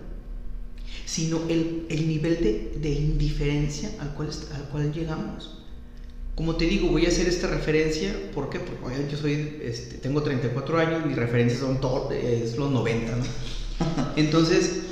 sino 1.04 1.42
el, 1.48 1.86
el 1.88 2.08
nivel 2.08 2.42
de, 2.42 2.78
de, 2.80 2.90
indiferencia 2.90 3.92
al 4.00 4.14
cual, 4.14 4.30
al 4.54 4.64
cual 4.70 4.92
llegamos. 4.92 5.66
Como 6.38 6.54
te 6.54 6.66
digo, 6.66 6.86
voy 6.86 7.04
a 7.04 7.08
hacer 7.08 7.26
esta 7.26 7.48
referencia, 7.48 8.14
¿por 8.32 8.48
qué? 8.48 8.60
Porque 8.60 8.94
yo 9.10 9.18
soy, 9.18 9.58
este, 9.60 9.96
tengo 9.98 10.22
34 10.22 10.78
años, 10.78 11.04
mis 11.04 11.16
referencias 11.16 11.58
son 11.58 11.80
todo, 11.80 12.12
es 12.12 12.56
los 12.56 12.70
90, 12.70 13.16
¿no? 13.16 13.24
Entonces, 14.16 14.82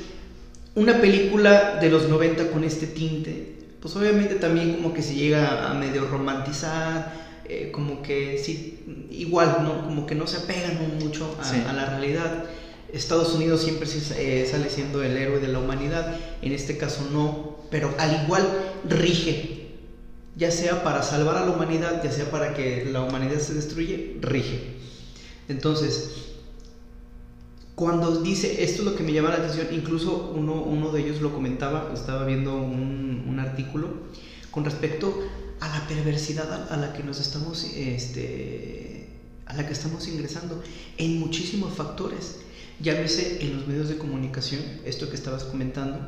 una 0.75 0.99
película 0.99 1.77
de 1.79 1.89
los 1.89 2.09
90 2.09 2.51
con 2.51 2.65
este 2.65 2.85
tinte, 2.85 3.59
pues 3.79 3.95
obviamente 3.95 4.35
también 4.35 4.73
como 4.73 4.93
que 4.93 5.01
se 5.01 5.15
llega 5.15 5.71
a 5.71 5.73
medio 5.73 6.09
romantizar, 6.09 7.13
eh, 7.45 7.71
como 7.71 8.01
que 8.01 8.37
sí, 8.43 9.07
igual, 9.09 9.59
¿no? 9.63 9.85
Como 9.85 10.05
que 10.05 10.15
no 10.15 10.27
se 10.27 10.43
apegan 10.43 10.99
mucho 10.99 11.33
a, 11.41 11.69
a 11.69 11.71
la 11.71 11.85
realidad. 11.91 12.43
Estados 12.91 13.33
Unidos 13.33 13.61
siempre 13.61 13.87
eh, 14.17 14.45
sale 14.51 14.69
siendo 14.69 15.01
el 15.01 15.15
héroe 15.15 15.39
de 15.39 15.47
la 15.47 15.59
humanidad, 15.59 16.13
en 16.41 16.51
este 16.51 16.77
caso 16.77 17.07
no, 17.09 17.59
pero 17.71 17.95
al 17.99 18.25
igual 18.25 18.43
rige 18.83 19.66
ya 20.37 20.51
sea 20.51 20.83
para 20.83 21.01
salvar 21.01 21.37
a 21.37 21.45
la 21.45 21.51
humanidad, 21.51 22.03
ya 22.03 22.11
sea 22.11 22.29
para 22.29 22.53
que 22.53 22.85
la 22.85 23.01
humanidad 23.01 23.39
se 23.39 23.55
destruye, 23.55 24.17
rige. 24.21 24.75
Entonces, 25.49 26.11
cuando 27.73 28.21
dice, 28.21 28.63
esto 28.63 28.81
es 28.81 28.87
lo 28.87 28.95
que 28.95 29.03
me 29.03 29.13
llama 29.13 29.29
la 29.29 29.37
atención, 29.37 29.67
incluso 29.71 30.31
uno, 30.35 30.61
uno 30.61 30.91
de 30.91 31.01
ellos 31.01 31.21
lo 31.21 31.33
comentaba, 31.33 31.91
estaba 31.93 32.25
viendo 32.25 32.55
un, 32.55 33.25
un 33.27 33.39
artículo 33.39 33.89
con 34.51 34.63
respecto 34.63 35.13
a 35.59 35.67
la 35.69 35.87
perversidad 35.87 36.71
a, 36.71 36.77
la 36.77 36.93
que 36.93 37.03
nos 37.03 37.19
estamos, 37.19 37.63
este, 37.75 39.09
a 39.45 39.55
la 39.55 39.65
que 39.65 39.73
estamos 39.73 40.07
ingresando 40.07 40.61
en 40.97 41.19
muchísimos 41.19 41.73
factores. 41.73 42.37
Llámese 42.79 43.43
en 43.43 43.57
los 43.57 43.67
medios 43.67 43.89
de 43.89 43.97
comunicación, 43.97 44.61
esto 44.85 45.09
que 45.09 45.15
estabas 45.15 45.45
comentando, 45.45 45.99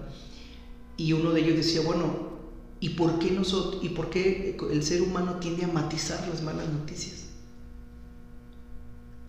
y 0.98 1.13
uno 1.13 1.31
de 1.31 1.41
ellos 1.41 1.57
decía, 1.57 1.81
bueno, 1.81 2.38
¿Y 2.79 2.89
por 2.89 3.19
qué 3.19 3.31
nosotros 3.31 3.83
y 3.83 3.89
por 3.89 4.09
qué 4.09 4.57
el 4.71 4.83
ser 4.83 5.01
humano 5.01 5.36
tiende 5.36 5.65
a 5.65 5.67
matizar 5.67 6.25
las 6.27 6.41
malas 6.41 6.69
noticias? 6.69 7.25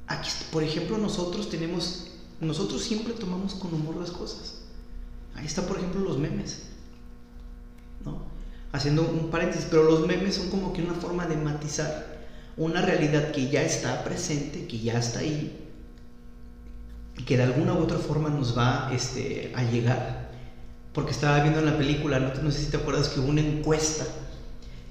Aquí, 0.07 0.31
por 0.53 0.63
ejemplo, 0.63 0.99
nosotros 0.99 1.51
tenemos 1.51 2.07
nosotros 2.41 2.83
siempre 2.83 3.13
tomamos 3.13 3.55
con 3.55 3.75
humor 3.75 3.97
las 3.97 4.11
cosas. 4.11 4.63
Ahí 5.35 5.47
está, 5.47 5.63
por 5.63 5.77
ejemplo, 5.77 6.01
los 6.01 6.19
memes. 6.19 6.63
¿No? 8.05 8.23
Haciendo 8.73 9.03
un 9.03 9.31
paréntesis, 9.31 9.67
pero 9.71 9.85
los 9.85 10.07
memes 10.07 10.37
son 10.37 10.49
como 10.49 10.73
que 10.73 10.83
una 10.83 10.95
forma 10.95 11.27
de 11.27 11.37
matizar 11.37 12.19
una 12.57 12.83
realidad 12.83 13.33
que 13.33 13.49
ya 13.49 13.63
está 13.63 14.05
presente, 14.05 14.67
que 14.67 14.79
ya 14.81 14.99
está 14.99 15.21
ahí, 15.21 15.67
y 17.17 17.23
que 17.25 17.37
de 17.37 17.45
alguna 17.45 17.75
u 17.75 17.79
otra 17.79 17.99
forma 17.99 18.29
nos 18.29 18.57
va 18.57 18.91
este, 18.93 19.53
a 19.55 19.63
llegar 19.63 20.30
porque 20.93 21.13
estaba 21.13 21.41
viendo 21.41 21.61
en 21.61 21.67
la 21.67 21.79
película, 21.79 22.19
no, 22.19 22.51
sé 22.51 22.61
si 22.61 22.71
te 22.71 22.77
acuerdas 22.77 23.09
que 23.09 23.21
hubo 23.21 23.29
una 23.29 23.41
encuesta, 23.41 24.05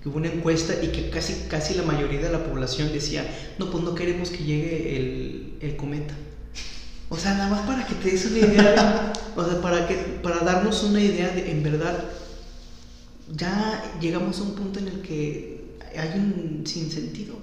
que 0.01 0.09
hubo 0.09 0.17
una 0.17 0.29
encuesta 0.29 0.73
y 0.81 0.87
que 0.87 1.09
casi, 1.09 1.47
casi 1.49 1.73
la 1.73 1.83
mayoría 1.83 2.21
de 2.21 2.31
la 2.31 2.43
población 2.43 2.91
decía, 2.93 3.25
no, 3.57 3.69
pues 3.69 3.83
no 3.83 3.95
queremos 3.95 4.29
que 4.29 4.43
llegue 4.43 4.95
el, 4.95 5.53
el 5.59 5.75
cometa. 5.75 6.13
O 7.09 7.17
sea, 7.17 7.33
nada 7.33 7.49
más 7.49 7.61
para 7.67 7.85
que 7.85 7.95
te 7.95 8.11
des 8.11 8.25
una 8.25 8.39
idea, 8.39 9.13
o 9.35 9.43
sea, 9.43 9.61
para, 9.61 9.87
que, 9.87 9.95
para 10.23 10.39
darnos 10.39 10.83
una 10.83 11.01
idea 11.01 11.29
de, 11.29 11.51
en 11.51 11.63
verdad, 11.63 12.05
ya 13.35 13.97
llegamos 13.99 14.39
a 14.39 14.43
un 14.43 14.55
punto 14.55 14.79
en 14.79 14.87
el 14.87 15.01
que 15.01 15.59
hay 15.97 16.19
un 16.19 16.63
sinsentido. 16.65 17.35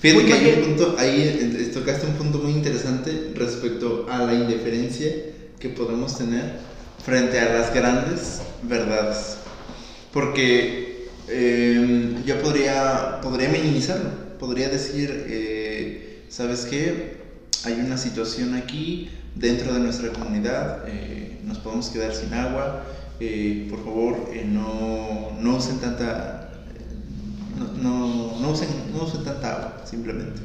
Fíjate 0.00 0.24
que 0.24 0.32
hay 0.32 0.58
un 0.60 0.64
punto, 0.64 0.96
ahí 0.98 1.70
tocaste 1.72 2.06
un 2.06 2.14
punto 2.14 2.38
muy 2.38 2.52
interesante 2.52 3.32
respecto 3.34 4.06
a 4.08 4.24
la 4.24 4.34
indiferencia 4.34 5.10
que 5.58 5.68
podemos 5.70 6.16
tener 6.16 6.58
frente 7.06 7.38
a 7.38 7.52
las 7.52 7.72
grandes 7.72 8.40
verdades. 8.64 9.36
Porque 10.12 11.08
em, 11.28 12.24
yo 12.24 12.42
podría, 12.42 13.20
podría 13.22 13.48
minimizarlo, 13.48 14.10
podría 14.40 14.68
decir, 14.68 15.24
eh, 15.28 16.24
¿sabes 16.28 16.66
qué? 16.68 17.18
Hay 17.64 17.74
una 17.74 17.96
situación 17.96 18.54
aquí 18.54 19.08
dentro 19.36 19.72
de 19.72 19.80
nuestra 19.80 20.08
comunidad, 20.12 20.82
eh, 20.88 21.38
nos 21.44 21.58
podemos 21.58 21.90
quedar 21.90 22.12
sin 22.12 22.34
agua, 22.34 22.82
eh, 23.20 23.68
por 23.70 23.84
favor 23.84 24.30
no, 24.44 25.30
no, 25.40 25.56
usen 25.56 25.78
tanta... 25.78 26.50
No, 27.80 28.36
no, 28.40 28.50
usen, 28.50 28.68
no 28.92 29.04
usen 29.04 29.22
tanta 29.22 29.52
agua, 29.52 29.82
simplemente. 29.88 30.40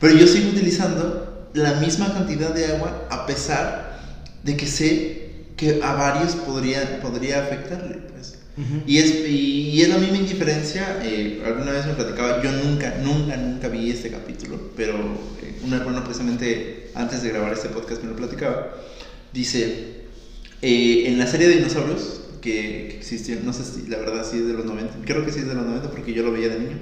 Pero 0.00 0.16
yo 0.16 0.26
sigo 0.26 0.50
utilizando 0.50 1.50
la 1.52 1.74
misma 1.74 2.12
cantidad 2.14 2.54
de 2.54 2.66
agua 2.66 3.06
a 3.10 3.26
pesar 3.26 4.00
de 4.42 4.56
que 4.56 4.66
sé 4.66 5.21
que 5.62 5.80
a 5.80 5.92
varios 5.94 6.34
podría, 6.34 7.00
podría 7.00 7.44
afectarle. 7.44 7.98
Pues. 8.12 8.36
y, 8.84 8.98
es, 8.98 9.28
y, 9.28 9.80
es 9.80 9.88
la 9.88 9.98
misma 9.98 10.16
indiferencia, 10.16 10.98
eh, 11.04 11.40
alguna 11.46 11.70
vez 11.70 11.86
me 11.86 11.92
platicaba, 11.92 12.42
yo 12.42 12.50
nunca, 12.50 12.96
nunca, 13.00 13.36
nunca 13.36 13.68
vi 13.68 13.88
este 13.90 14.10
capítulo, 14.10 14.72
pero 14.76 14.94
eh, 15.40 15.60
un 15.64 15.72
hermano 15.72 16.02
precisamente 16.02 16.90
antes 16.96 17.22
de 17.22 17.28
grabar 17.28 17.52
este 17.52 17.68
podcast 17.68 18.02
me 18.02 18.10
lo 18.10 18.16
platicaba, 18.16 18.74
dice, 19.32 20.02
eh, 20.62 21.04
en 21.06 21.16
la 21.16 21.28
serie 21.28 21.46
de 21.46 21.58
dinosaurios, 21.58 22.22
que, 22.40 22.96
existió, 22.96 23.36
no 23.44 23.52
sé 23.52 23.62
si 23.62 23.88
la 23.88 23.98
verdad 23.98 24.26
sí 24.28 24.38
es 24.38 24.48
de 24.48 24.54
los 24.54 24.64
90, 24.64 24.96
creo 25.04 25.24
que 25.24 25.30
sí 25.30 25.38
es 25.38 25.46
de 25.46 25.54
los 25.54 25.64
90 25.64 25.90
porque 25.92 26.12
yo 26.12 26.24
lo 26.24 26.32
veía 26.32 26.48
de 26.48 26.58
niño, 26.58 26.78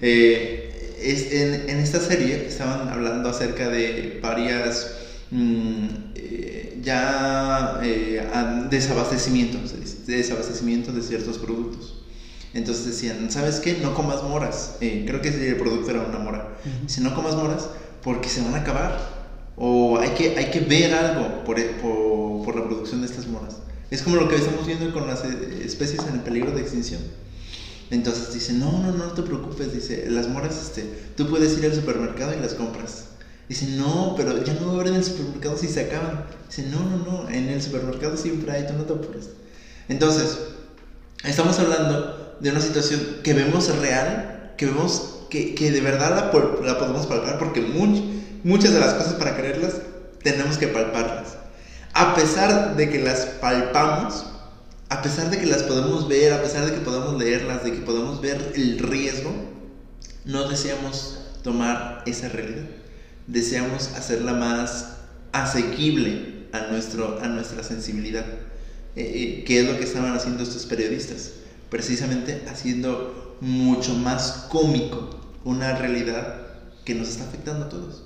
es, 0.00 1.32
en, 1.32 1.68
en, 1.68 1.78
esta 1.78 1.98
serie 1.98 2.46
estaban 2.46 2.88
hablando 2.90 3.28
acerca 3.28 3.68
de 3.68 4.20
varias... 4.22 4.94
Mm, 5.32 6.10
ya 6.82 7.80
eh, 7.82 8.26
desabastecimiento, 8.70 9.58
desabastecimiento 10.06 10.92
de 10.92 11.02
ciertos 11.02 11.38
productos. 11.38 12.02
Entonces 12.52 12.86
decían, 12.86 13.30
¿sabes 13.30 13.60
qué? 13.60 13.78
No 13.80 13.94
comas 13.94 14.22
moras. 14.24 14.76
Eh, 14.80 15.04
creo 15.06 15.20
que 15.20 15.28
el 15.28 15.56
producto 15.56 15.90
era 15.90 16.00
una 16.00 16.18
mora. 16.18 16.48
Si 16.86 17.00
no 17.00 17.14
comas 17.14 17.36
moras 17.36 17.68
porque 18.02 18.28
se 18.28 18.42
van 18.42 18.54
a 18.54 18.58
acabar. 18.58 19.20
O 19.56 19.98
hay 19.98 20.10
que, 20.10 20.38
hay 20.38 20.50
que 20.50 20.60
ver 20.60 20.94
algo 20.94 21.44
por, 21.44 21.62
por, 21.76 22.44
por, 22.44 22.56
la 22.56 22.64
producción 22.64 23.02
de 23.02 23.06
estas 23.06 23.26
moras. 23.26 23.58
Es 23.90 24.02
como 24.02 24.16
lo 24.16 24.28
que 24.28 24.36
estamos 24.36 24.66
viendo 24.66 24.90
con 24.92 25.06
las 25.06 25.22
eh, 25.24 25.62
especies 25.64 26.00
en 26.08 26.14
el 26.14 26.20
peligro 26.20 26.52
de 26.52 26.62
extinción. 26.62 27.02
Entonces 27.90 28.32
dice, 28.32 28.54
no, 28.54 28.72
no, 28.80 28.92
no 28.92 29.12
te 29.12 29.22
preocupes. 29.22 29.74
Dice, 29.74 30.06
las 30.08 30.28
moras, 30.28 30.60
este, 30.62 30.84
tú 31.16 31.28
puedes 31.28 31.58
ir 31.58 31.66
al 31.66 31.74
supermercado 31.74 32.32
y 32.34 32.40
las 32.40 32.54
compras. 32.54 33.04
Dice, 33.50 33.66
no, 33.66 34.14
pero 34.16 34.44
ya 34.44 34.54
no 34.54 34.70
abren 34.70 34.94
el 34.94 35.02
supermercado 35.02 35.56
si 35.56 35.66
se 35.66 35.80
acaban. 35.80 36.24
Dice, 36.48 36.68
no, 36.70 36.78
no, 36.84 36.98
no, 36.98 37.28
en 37.28 37.48
el 37.48 37.60
supermercado 37.60 38.16
siempre 38.16 38.52
hay, 38.52 38.64
tú 38.64 38.74
no 38.74 38.84
te 38.84 38.92
apures. 38.92 39.30
Entonces, 39.88 40.38
estamos 41.24 41.58
hablando 41.58 42.36
de 42.38 42.48
una 42.48 42.60
situación 42.60 43.00
que 43.24 43.34
vemos 43.34 43.76
real, 43.78 44.54
que 44.56 44.66
vemos 44.66 45.24
que, 45.30 45.56
que 45.56 45.72
de 45.72 45.80
verdad 45.80 46.10
la, 46.10 46.64
la, 46.64 46.78
podemos 46.78 47.08
palpar, 47.08 47.40
porque 47.40 47.60
muchas 48.44 48.72
de 48.72 48.78
las 48.78 48.94
cosas 48.94 49.14
para 49.14 49.36
creerlas 49.36 49.78
tenemos 50.22 50.56
que 50.56 50.68
palparlas. 50.68 51.30
A 51.92 52.14
pesar 52.14 52.76
de 52.76 52.88
que 52.88 53.00
las 53.00 53.26
palpamos, 53.40 54.26
a 54.90 55.02
pesar 55.02 55.28
de 55.28 55.38
que 55.40 55.46
las 55.46 55.64
podemos 55.64 56.06
ver, 56.06 56.34
a 56.34 56.40
pesar 56.40 56.66
de 56.66 56.72
que 56.72 56.82
podemos 56.82 57.18
leerlas, 57.18 57.64
de 57.64 57.72
que 57.72 57.80
podemos 57.80 58.20
ver 58.20 58.52
el 58.54 58.78
riesgo, 58.78 59.32
no 60.24 60.48
deseamos 60.48 61.18
tomar 61.42 62.04
esa 62.06 62.28
realidad 62.28 62.79
deseamos 63.30 63.88
hacerla 63.96 64.34
más 64.34 64.96
asequible 65.32 66.46
a, 66.52 66.70
nuestro, 66.70 67.20
a 67.22 67.28
nuestra 67.28 67.62
sensibilidad. 67.62 68.24
Eh, 68.96 69.02
eh, 69.40 69.44
¿Qué 69.46 69.60
es 69.60 69.66
lo 69.66 69.78
que 69.78 69.84
estaban 69.84 70.14
haciendo 70.14 70.42
estos 70.42 70.66
periodistas? 70.66 71.32
Precisamente 71.70 72.42
haciendo 72.50 73.36
mucho 73.40 73.94
más 73.94 74.46
cómico 74.50 75.20
una 75.44 75.76
realidad 75.76 76.40
que 76.84 76.94
nos 76.94 77.08
está 77.08 77.24
afectando 77.24 77.66
a 77.66 77.68
todos. 77.68 78.02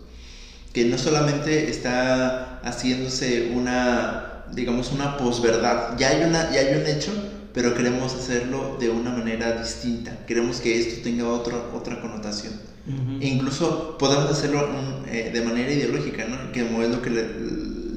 Que 0.72 0.84
no 0.84 0.98
solamente 0.98 1.70
está 1.70 2.60
haciéndose 2.60 3.52
una, 3.54 4.44
digamos, 4.52 4.92
una 4.92 5.16
posverdad. 5.16 5.96
Ya 5.96 6.10
hay, 6.10 6.24
una, 6.24 6.52
ya 6.52 6.60
hay 6.60 6.74
un 6.76 6.86
hecho, 6.86 7.12
pero 7.54 7.74
queremos 7.74 8.12
hacerlo 8.14 8.76
de 8.78 8.90
una 8.90 9.10
manera 9.10 9.58
distinta. 9.58 10.26
Queremos 10.26 10.60
que 10.60 10.78
esto 10.78 11.02
tenga 11.02 11.28
otra 11.28 11.56
otra 11.72 12.00
connotación. 12.00 12.73
E 13.20 13.26
incluso 13.26 13.96
podemos 13.98 14.30
hacerlo 14.30 14.68
eh, 15.10 15.30
de 15.32 15.40
manera 15.40 15.72
ideológica, 15.72 16.26
¿no? 16.26 16.52
Que 16.52 16.60
es 16.60 16.90
lo 16.90 17.00
que 17.00 17.10
le, 17.10 17.24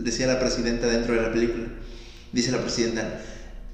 decía 0.02 0.28
la 0.28 0.40
presidenta 0.40 0.88
dentro 0.88 1.14
de 1.14 1.22
la 1.22 1.32
película. 1.34 1.66
Dice 2.32 2.52
la 2.52 2.62
presidenta, 2.62 3.22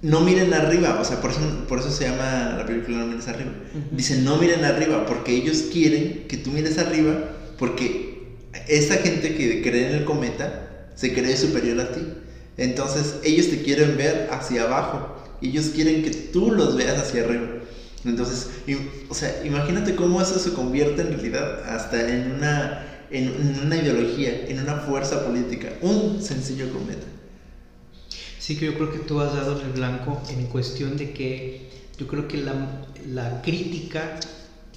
no 0.02 0.21
miren 0.21 0.54
arriba, 0.54 0.99
o 0.99 1.06
sea, 1.06 1.21
por 1.21 1.32
eso, 1.32 1.39
por 1.67 1.80
eso 1.80 1.91
se 1.91 2.06
llama 2.06 2.56
la 2.58 2.65
película 2.65 2.97
No 2.97 3.08
mires 3.08 3.28
arriba. 3.28 3.52
Dice, 3.91 4.17
no 4.17 4.38
miren 4.38 4.65
arriba, 4.65 5.06
porque 5.06 5.36
ellos 5.36 5.65
quieren 5.71 6.26
que 6.28 6.38
tú 6.38 6.52
mires 6.52 6.78
arriba, 6.80 7.30
porque 7.58 8.13
esa 8.67 8.95
gente 8.95 9.36
que 9.36 9.62
cree 9.62 9.89
en 9.89 9.95
el 9.97 10.06
cometa 10.06 10.89
se 10.95 11.13
cree 11.13 11.38
superior 11.38 11.80
a 11.80 11.91
ti. 11.91 12.02
Entonces 12.58 13.15
ellos 13.23 13.49
te 13.49 13.62
quieren 13.62 13.97
ver 13.97 14.30
hacia 14.32 14.63
abajo, 14.63 15.15
ellos 15.41 15.71
quieren 15.73 16.04
que 16.04 16.12
tú 16.12 16.52
los 16.52 16.76
veas 16.76 16.99
hacia 16.99 17.23
arriba. 17.23 17.47
Entonces, 18.05 18.49
o 19.09 19.13
sea, 19.13 19.45
imagínate 19.45 19.95
cómo 19.95 20.21
eso 20.21 20.37
se 20.37 20.53
convierte 20.53 21.01
en 21.01 21.11
realidad 21.13 21.63
hasta 21.63 22.09
en 22.09 22.33
una, 22.33 22.85
en, 23.11 23.61
una 23.65 23.75
ideología, 23.77 24.47
en 24.47 24.59
una 24.59 24.77
fuerza 24.77 25.25
política, 25.25 25.69
un 25.81 26.21
sencillo 26.21 26.71
cometa. 26.71 27.07
Sí, 28.39 28.57
que 28.57 28.65
yo 28.65 28.75
creo 28.75 28.91
que 28.91 28.99
tú 28.99 29.21
has 29.21 29.33
dado 29.33 29.61
el 29.61 29.69
blanco 29.69 30.21
en 30.29 30.47
cuestión 30.47 30.97
de 30.97 31.11
que 31.13 31.69
yo 31.97 32.07
creo 32.07 32.27
que 32.27 32.37
la, 32.37 32.53
la 33.07 33.41
crítica 33.41 34.19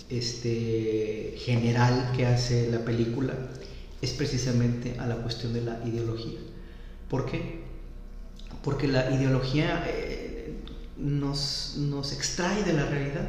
este, 0.09 1.35
general 1.39 2.13
que 2.17 2.27
hace 2.27 2.71
la 2.71 2.85
película 2.85 3.35
es 4.01 4.13
precisamente 4.13 4.95
a 4.99 5.07
la 5.07 5.17
cuestión 5.17 5.53
de 5.53 5.63
la 5.63 5.81
ideología. 5.85 6.39
¿Por 7.09 7.27
qué? 7.27 7.61
Porque 8.63 8.87
la 8.89 9.11
ideología 9.11 9.85
eh, 9.89 10.26
nos, 10.99 11.75
nos 11.77 12.13
extrae 12.13 12.63
de 12.65 12.73
la 12.73 12.87
realidad 12.87 13.29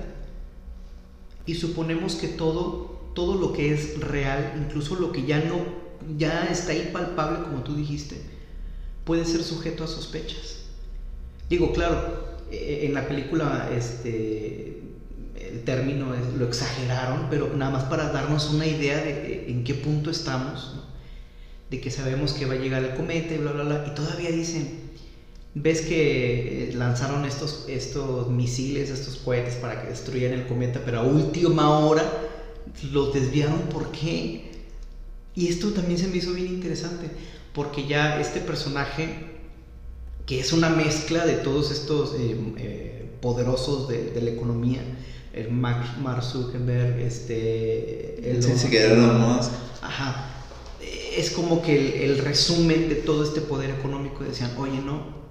y 1.46 1.56
suponemos 1.56 2.16
que 2.16 2.28
todo, 2.28 3.12
todo 3.14 3.36
lo 3.36 3.54
que 3.54 3.74
es 3.74 4.00
real, 4.00 4.54
incluso 4.58 4.96
lo 4.96 5.12
que 5.12 5.26
ya 5.26 5.40
no 5.40 5.88
ya 6.18 6.46
está 6.46 6.74
impalpable, 6.74 7.44
como 7.44 7.64
tú 7.64 7.76
dijiste, 7.76 8.22
puede 9.04 9.26
ser 9.26 9.44
sujeto 9.44 9.84
a 9.84 9.88
sospechas. 9.88 10.60
Digo, 11.50 11.74
claro, 11.74 12.38
eh, 12.52 12.84
en 12.84 12.94
la 12.94 13.08
película 13.08 13.70
este, 13.76 14.82
el 15.36 15.64
término 15.64 16.14
lo 16.38 16.46
exageraron, 16.46 17.28
pero 17.30 17.54
nada 17.56 17.72
más 17.72 17.84
para 17.86 18.10
darnos 18.10 18.52
una 18.52 18.68
idea 18.68 18.98
de, 18.98 19.50
en 19.50 19.64
qué 19.64 19.74
punto 19.74 20.12
estamos, 20.12 20.76
de 21.70 21.82
que 21.82 21.92
sabemos 21.92 22.34
que 22.34 22.46
va 22.46 22.54
a 22.54 22.58
llegar 22.58 22.84
el 22.84 22.96
cometa 22.96 23.34
y 23.34 23.38
bla, 23.38 23.52
bla, 23.52 23.64
bla, 23.64 23.86
y 23.88 23.96
todavía 23.96 24.32
dicen, 24.32 24.87
ves 25.54 25.82
que 25.82 26.70
eh, 26.70 26.74
lanzaron 26.74 27.26
estos, 27.26 27.66
estos 27.68 28.30
misiles, 28.30 28.90
estos 28.90 29.18
cohetes 29.18 29.56
para 29.56 29.82
que 29.82 29.90
destruyan 29.90 30.34
el 30.34 30.48
cometa, 30.48 30.82
pero 30.86 31.00
a 31.00 31.04
última 31.04 31.80
hora 31.80 32.04
los 32.92 33.14
desviaron, 33.14 33.62
¿por 33.74 33.92
qué? 33.92 34.52
Y 35.36 35.48
esto 35.48 35.72
también 35.72 36.00
se 36.00 36.08
me 36.08 36.18
hizo 36.18 36.34
bien 36.34 36.48
interesante, 36.48 37.10
porque 37.54 37.88
ya 37.88 38.20
este 38.20 38.40
personaje, 38.40 39.38
que 40.26 40.40
es 40.40 40.54
una 40.54 40.70
mezcla 40.70 41.26
de 41.26 41.36
todos 41.36 41.72
estos 41.72 42.14
eh, 42.16 42.36
eh, 42.58 43.10
poderosos 43.22 43.88
de, 43.88 44.12
de, 44.12 44.22
la 44.22 44.32
economía, 44.32 44.82
el 45.34 45.52
Mark 45.52 46.24
Zuckerberg, 46.24 47.00
este... 47.00 48.32
El 48.32 48.42
sí, 48.42 48.58
se 48.58 48.96
más. 48.96 49.52
Ajá. 49.82 50.34
Es 51.16 51.32
como 51.32 51.62
que 51.62 52.04
el, 52.04 52.12
el, 52.12 52.18
resumen 52.20 52.90
de 52.90 52.96
todo 52.96 53.24
este 53.24 53.42
poder 53.42 53.70
económico 53.70 54.24
decían, 54.24 54.52
oye, 54.58 54.80
no, 54.80 55.27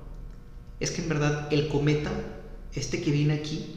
es 0.80 0.90
que 0.90 1.02
en 1.02 1.08
verdad 1.08 1.52
el 1.52 1.68
cometa, 1.68 2.12
este 2.74 3.00
que 3.00 3.10
viene 3.10 3.34
aquí, 3.34 3.76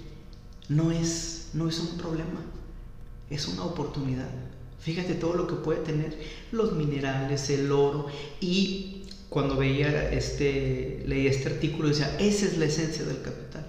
no 0.67 0.91
es, 0.91 1.49
no 1.53 1.67
es 1.67 1.79
un 1.79 1.97
problema, 1.97 2.41
es 3.29 3.47
una 3.47 3.63
oportunidad. 3.63 4.29
Fíjate 4.79 5.13
todo 5.15 5.33
lo 5.33 5.47
que 5.47 5.55
puede 5.55 5.81
tener 5.81 6.17
los 6.51 6.73
minerales, 6.73 7.49
el 7.49 7.71
oro 7.71 8.07
y 8.39 9.03
cuando 9.29 9.57
veía 9.57 10.11
este 10.11 11.03
leía 11.05 11.29
este 11.29 11.49
artículo 11.49 11.89
decía, 11.89 12.15
esa 12.19 12.45
es 12.45 12.57
la 12.57 12.65
esencia 12.65 13.05
del 13.05 13.21
capital. 13.21 13.65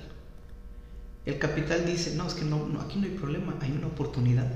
El 1.26 1.38
capital 1.38 1.84
dice, 1.84 2.14
no, 2.16 2.26
es 2.26 2.34
que 2.34 2.44
no, 2.44 2.56
aquí 2.80 2.98
no 2.98 3.04
hay 3.04 3.12
problema, 3.12 3.56
hay 3.60 3.72
una 3.72 3.88
oportunidad. 3.88 4.50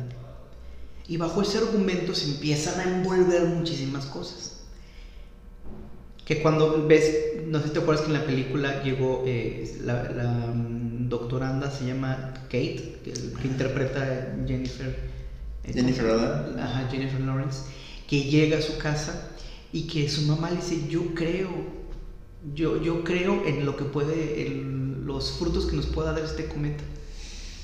Y 1.07 1.19
bajo 1.19 1.43
ese 1.43 1.59
argumento 1.59 2.15
se 2.15 2.31
empiezan 2.31 2.81
a 2.81 2.85
envolver 2.85 3.45
muchísimas 3.47 4.07
cosas. 4.07 4.54
Que 6.25 6.41
cuando 6.41 6.87
ves, 6.87 7.45
no 7.47 7.61
sé 7.61 7.69
si 7.69 7.73
te 7.75 7.81
acuerdas 7.81 8.05
que 8.05 8.13
en 8.13 8.19
la 8.19 8.27
película 8.27 8.83
llegó 8.83 9.25
eh, 9.27 9.79
la, 9.85 10.05
la 10.11 10.51
um, 10.51 11.09
doctoranda, 11.09 11.71
se 11.71 11.87
llama 11.87 12.33
Kate, 12.45 13.01
que, 13.05 13.13
que 13.13 13.47
interpreta 13.47 14.03
a 14.03 14.47
Jennifer. 14.47 14.97
Eh, 15.65 15.73
Jennifer 15.75 16.05
Lawrence. 16.05 16.61
Ajá, 16.61 16.89
Jennifer 16.91 17.21
Lawrence, 17.21 17.63
que 18.09 18.25
llega 18.25 18.59
a 18.59 18.63
su 18.63 18.79
casa 18.79 19.31
y 19.73 19.87
que 19.87 20.09
su 20.09 20.23
mamá 20.23 20.51
le 20.51 20.57
dice, 20.57 20.89
yo 20.89 21.15
creo, 21.15 21.51
yo, 22.55 22.83
yo 22.83 23.05
creo 23.05 23.45
en 23.47 23.67
lo 23.67 23.77
que 23.77 23.85
puede, 23.85 24.47
en 24.47 25.07
los 25.07 25.33
frutos 25.33 25.67
que 25.67 25.77
nos 25.77 25.87
pueda 25.87 26.13
dar 26.13 26.25
este 26.25 26.47
cometa. 26.47 26.85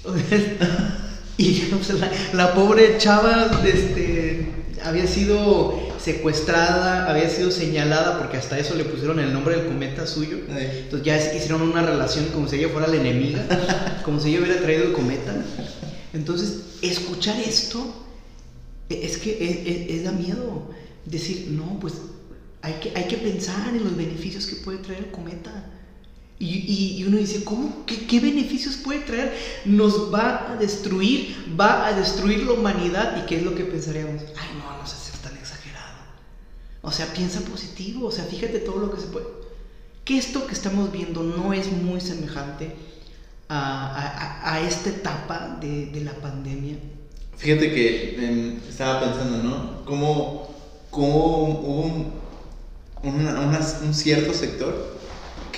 y 1.36 1.54
sea, 1.82 1.96
la, 1.96 2.10
la, 2.32 2.54
pobre 2.54 2.98
chava 2.98 3.62
este, 3.64 4.46
había 4.84 5.06
sido 5.06 5.90
secuestrada, 5.98 7.10
había 7.10 7.28
sido 7.28 7.50
señalada, 7.50 8.18
porque 8.18 8.36
hasta 8.36 8.58
eso 8.58 8.74
le 8.74 8.84
pusieron 8.84 9.20
el 9.20 9.32
nombre 9.32 9.56
del 9.56 9.66
cometa 9.66 10.06
suyo. 10.06 10.38
Ay. 10.50 10.82
Entonces 10.84 11.06
ya 11.06 11.36
hicieron 11.36 11.62
una 11.62 11.82
relación 11.82 12.26
como 12.26 12.48
si 12.48 12.56
ella 12.56 12.68
fuera 12.70 12.88
la 12.88 12.96
enemiga, 12.96 13.44
como 14.04 14.20
si 14.20 14.30
ella 14.30 14.40
hubiera 14.40 14.60
traído 14.60 14.84
el 14.84 14.92
cometa. 14.92 15.34
Entonces, 16.12 16.78
escuchar 16.82 17.38
esto 17.40 17.94
es 18.88 19.18
que 19.18 19.32
es, 19.32 19.66
es, 19.66 19.90
es 19.98 20.04
da 20.04 20.12
miedo. 20.12 20.70
Decir, 21.04 21.48
no, 21.50 21.78
pues 21.80 21.94
hay 22.62 22.74
que, 22.74 22.92
hay 22.94 23.04
que 23.04 23.16
pensar 23.16 23.68
en 23.68 23.84
los 23.84 23.96
beneficios 23.96 24.46
que 24.46 24.56
puede 24.56 24.78
traer 24.78 25.04
el 25.04 25.10
cometa. 25.10 25.70
Y, 26.42 26.96
y, 26.98 27.04
uno 27.04 27.18
dice, 27.18 27.44
¿cómo? 27.44 27.84
¿Qué, 27.84 28.06
¿Qué, 28.06 28.18
beneficios 28.18 28.78
puede 28.78 29.00
traer? 29.00 29.36
Nos 29.66 30.12
va 30.12 30.50
a 30.50 30.56
destruir, 30.56 31.36
va 31.60 31.86
a 31.86 31.92
destruir 31.92 32.44
la 32.44 32.52
humanidad. 32.52 33.22
¿Y 33.22 33.26
qué 33.26 33.36
es 33.36 33.42
lo 33.42 33.54
que 33.54 33.64
pensaríamos? 33.64 34.22
Ay, 34.40 34.56
no, 34.56 34.78
no 34.78 34.86
sé 34.86 34.96
ser 34.96 35.20
tan 35.20 35.36
exagerado. 35.36 35.98
O 36.80 36.90
sea, 36.90 37.12
piensa 37.12 37.42
positivo, 37.42 38.06
o 38.06 38.10
sea, 38.10 38.24
fíjate 38.24 38.60
todo 38.60 38.78
lo 38.78 38.90
que 38.90 39.02
se 39.02 39.08
puede. 39.08 39.26
Que 40.02 40.16
esto 40.16 40.46
que 40.46 40.54
estamos 40.54 40.90
viendo 40.90 41.22
no 41.22 41.52
es 41.52 41.70
muy 41.70 42.00
semejante 42.00 42.74
a, 43.50 44.40
a, 44.40 44.54
a 44.54 44.60
esta 44.62 44.88
etapa 44.88 45.58
de, 45.60 45.86
de, 45.86 46.00
la 46.00 46.14
pandemia. 46.14 46.76
Fíjate 47.36 47.70
que 47.70 48.16
eh, 48.18 48.58
estaba 48.66 49.00
pensando, 49.00 49.42
¿no? 49.42 49.84
¿Cómo, 49.84 50.48
cómo 50.90 51.60
hubo 51.60 51.82
un, 51.82 52.12
una, 53.02 53.38
un 53.84 53.92
cierto 53.92 54.32
sector 54.32 54.99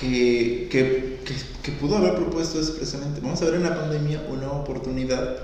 que, 0.03 0.67
que, 0.69 1.19
que, 1.23 1.33
que, 1.63 1.71
pudo 1.79 1.97
haber 1.97 2.15
propuesto 2.15 2.59
eso 2.59 2.75
precisamente. 2.75 3.21
Vamos 3.21 3.41
a 3.41 3.45
ver 3.45 3.55
en 3.55 3.63
la 3.63 3.75
pandemia 3.75 4.21
una 4.29 4.51
oportunidad 4.51 5.37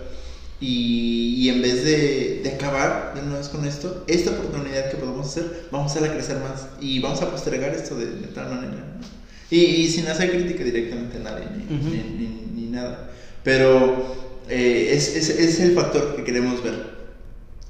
y, 0.60 1.36
y 1.38 1.50
en 1.50 1.62
vez 1.62 1.84
de, 1.86 2.42
de, 2.44 2.50
acabar 2.50 3.14
de 3.16 3.22
una 3.22 3.38
vez 3.38 3.48
con 3.48 3.66
esto, 3.66 4.04
esta 4.08 4.32
oportunidad 4.32 4.92
que 4.92 4.98
podemos 4.98 5.28
hacer, 5.28 5.68
vamos 5.72 5.92
a 5.92 5.96
hacerla 5.96 6.14
crecer 6.14 6.38
más 6.40 6.68
y 6.82 7.00
vamos 7.00 7.22
a 7.22 7.32
postergar 7.32 7.72
esto 7.74 7.96
de, 7.96 8.08
de 8.08 8.28
tal 8.28 8.50
manera. 8.50 8.74
¿no? 8.74 9.08
Y, 9.50 9.60
y, 9.60 9.88
sin 9.90 10.08
hacer 10.08 10.30
crítica 10.32 10.64
directamente 10.64 11.18
a 11.18 11.22
nadie 11.22 11.46
ni, 11.56 11.76
uh 11.76 11.80
-huh. 11.80 11.84
ni, 11.84 12.26
ni, 12.26 12.62
ni 12.62 12.70
nada. 12.70 13.12
Pero 13.44 14.16
eh, 14.50 14.92
es, 14.94 15.16
es, 15.16 15.30
es, 15.30 15.60
el 15.62 15.74
factor 15.74 16.16
que 16.16 16.24
queremos 16.24 16.62
ver. 16.64 17.00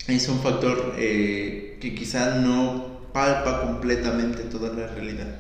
Es 0.08 0.28
un 0.28 0.40
factor 0.40 0.96
eh, 0.98 1.78
que 1.80 1.94
quizá 1.94 2.36
no 2.40 3.00
palpa 3.14 3.62
completamente 3.62 4.44
toda 4.44 4.74
la 4.74 4.88
realidad. 4.88 5.36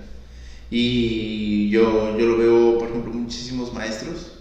Y 0.72 1.70
yo, 1.70 2.18
yo 2.18 2.26
lo 2.26 2.38
veo, 2.38 2.78
por 2.78 2.90
ejemplo, 2.90 3.12
muchísimos 3.14 3.74
maestros 3.74 4.40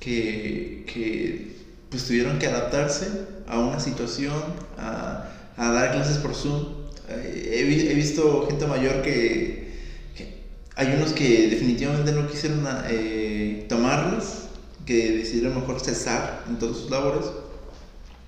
que, 0.00 0.84
que 0.92 1.56
pues 1.90 2.06
tuvieron 2.06 2.38
que 2.38 2.46
adaptarse 2.46 3.08
a 3.46 3.58
una 3.58 3.78
situación, 3.78 4.34
a, 4.78 5.30
a 5.56 5.70
dar 5.72 5.92
clases 5.92 6.18
por 6.18 6.34
Zoom. 6.34 6.86
He, 7.08 7.60
he, 7.60 7.94
visto 7.94 8.46
gente 8.48 8.66
mayor 8.66 9.02
que, 9.02 9.72
que, 10.16 10.42
hay 10.74 10.94
unos 10.96 11.12
que 11.12 11.48
definitivamente 11.48 12.12
no 12.12 12.26
quisieron 12.26 12.66
eh, 12.88 13.66
tomarlas, 13.68 14.48
que 14.84 15.12
decidieron 15.12 15.56
mejor 15.56 15.80
cesar 15.80 16.44
en 16.48 16.58
todas 16.58 16.78
sus 16.78 16.90
labores. 16.90 17.26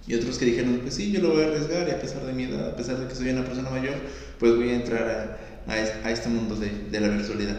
Y 0.06 0.14
otros 0.14 0.38
que 0.38 0.46
dijeron, 0.46 0.78
pues 0.82 0.94
sí, 0.94 1.12
yo 1.12 1.20
lo 1.20 1.32
voy 1.32 1.42
a 1.42 1.46
arriesgar 1.48 1.87
y 1.87 1.90
a 1.90 2.00
pesar 2.00 2.24
de 2.24 2.32
mi 2.32 2.44
edad, 2.44 2.70
a 2.70 2.76
pesar 2.76 2.98
de 2.98 3.06
que 3.06 3.14
soy 3.14 3.28
una 3.28 3.44
persona 3.44 3.68
mayor, 3.68 3.94
pues 4.38 4.56
voy 4.56 4.70
a 4.70 4.74
entrar 4.74 5.08
a, 5.08 5.47
a 5.68 6.11
este 6.11 6.28
mundo 6.28 6.57
de, 6.57 6.70
de, 6.90 7.00
la 7.00 7.09
virtualidad. 7.09 7.57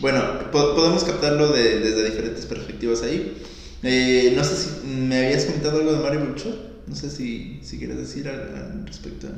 Bueno, 0.00 0.50
po 0.52 0.74
podemos 0.74 1.02
captarlo 1.04 1.52
de, 1.52 1.80
desde 1.80 2.04
diferentes 2.04 2.46
perspectivas 2.46 3.02
ahí. 3.02 3.36
Eh, 3.82 4.34
no 4.36 4.44
sé 4.44 4.56
si 4.56 4.86
me 4.86 5.26
habías 5.26 5.44
comentado 5.46 5.78
algo 5.78 5.92
de 5.92 5.98
Mario 5.98 6.26
Bulchot. 6.26 6.86
No 6.86 6.94
sé 6.94 7.10
si, 7.10 7.60
si 7.62 7.78
quieres 7.78 7.96
decir 7.96 8.28
al, 8.28 8.40
al 8.40 8.86
respecto. 8.86 9.28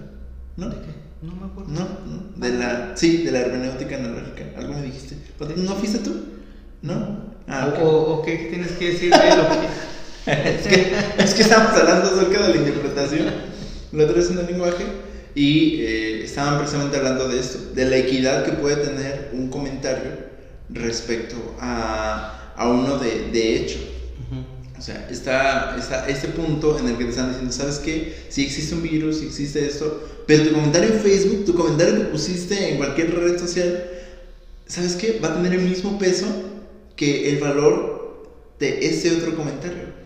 ¿No? 0.57 0.69
¿De 0.69 0.77
qué? 0.77 1.11
No 1.23 1.35
me 1.35 1.47
acuerdo. 1.47 1.71
No, 1.71 1.81
no. 1.81 2.33
De 2.37 2.53
la, 2.59 2.97
sí, 2.97 3.19
de 3.19 3.33
la 3.33 3.41
hermenéutica 3.41 3.97
analógica. 3.97 4.45
Algo 4.57 4.75
me 4.75 4.83
dijiste. 4.83 5.17
¿No 5.57 5.75
fuiste 5.75 5.99
tú? 5.99 6.15
¿No? 6.83 7.31
Ah, 7.47 7.69
okay. 7.69 7.83
o, 7.85 7.89
o, 7.89 8.23
qué 8.23 8.49
tienes 8.51 8.73
que 8.73 8.93
decir 8.93 9.11
de 9.11 9.37
lo 9.37 9.49
que... 9.49 9.67
es, 10.27 10.67
que, 10.67 10.93
es 11.19 11.35
que 11.35 11.43
estamos 11.43 11.73
hablando 11.73 12.11
acerca 12.11 12.47
de 12.47 12.55
la 12.55 12.57
interpretación. 12.57 13.27
La 13.93 14.05
otra 14.05 14.21
es 14.21 14.31
en 14.31 14.39
el 14.39 14.47
lenguaje. 14.47 14.85
Y 15.35 15.81
eh, 15.83 16.25
estaban 16.25 16.59
precisamente 16.59 16.97
hablando 16.97 17.29
de 17.29 17.39
esto, 17.39 17.59
de 17.75 17.85
la 17.85 17.97
equidad 17.99 18.45
que 18.45 18.53
puede 18.53 18.77
tener 18.77 19.31
un 19.33 19.49
comentario 19.49 20.13
respecto 20.69 21.37
a, 21.61 22.53
a 22.57 22.69
uno 22.69 22.99
de, 22.99 23.31
de 23.31 23.57
hecho. 23.57 23.79
Uh 23.79 24.35
-huh. 24.35 24.79
O 24.79 24.83
sea, 24.83 25.07
está, 25.11 25.77
está 25.79 26.09
este 26.09 26.29
punto 26.29 26.79
en 26.79 26.89
el 26.89 26.97
que 26.97 27.05
te 27.05 27.11
están 27.11 27.29
diciendo, 27.29 27.53
¿sabes 27.53 27.79
qué? 27.79 28.15
Si 28.29 28.43
existe 28.45 28.75
un 28.75 28.83
virus, 28.83 29.19
si 29.19 29.27
existe 29.27 29.67
esto, 29.67 30.09
pero 30.27 30.45
tu 30.45 30.53
comentario 30.55 30.95
en 30.95 31.01
Facebook, 31.01 31.45
tu 31.45 31.55
comentario 31.55 31.97
que 31.99 32.05
pusiste 32.05 32.71
en 32.71 32.77
cualquier 32.79 33.15
red 33.15 33.39
social, 33.39 33.85
¿sabes 34.67 34.95
qué? 34.97 35.21
Va 35.23 35.29
a 35.29 35.35
tener 35.35 35.53
el 35.53 35.63
mismo 35.63 35.99
peso 35.99 36.27
que 36.97 37.31
el 37.31 37.39
valor 37.39 38.31
de 38.59 38.87
ese 38.87 39.15
otro 39.17 39.35
comentario. 39.37 40.00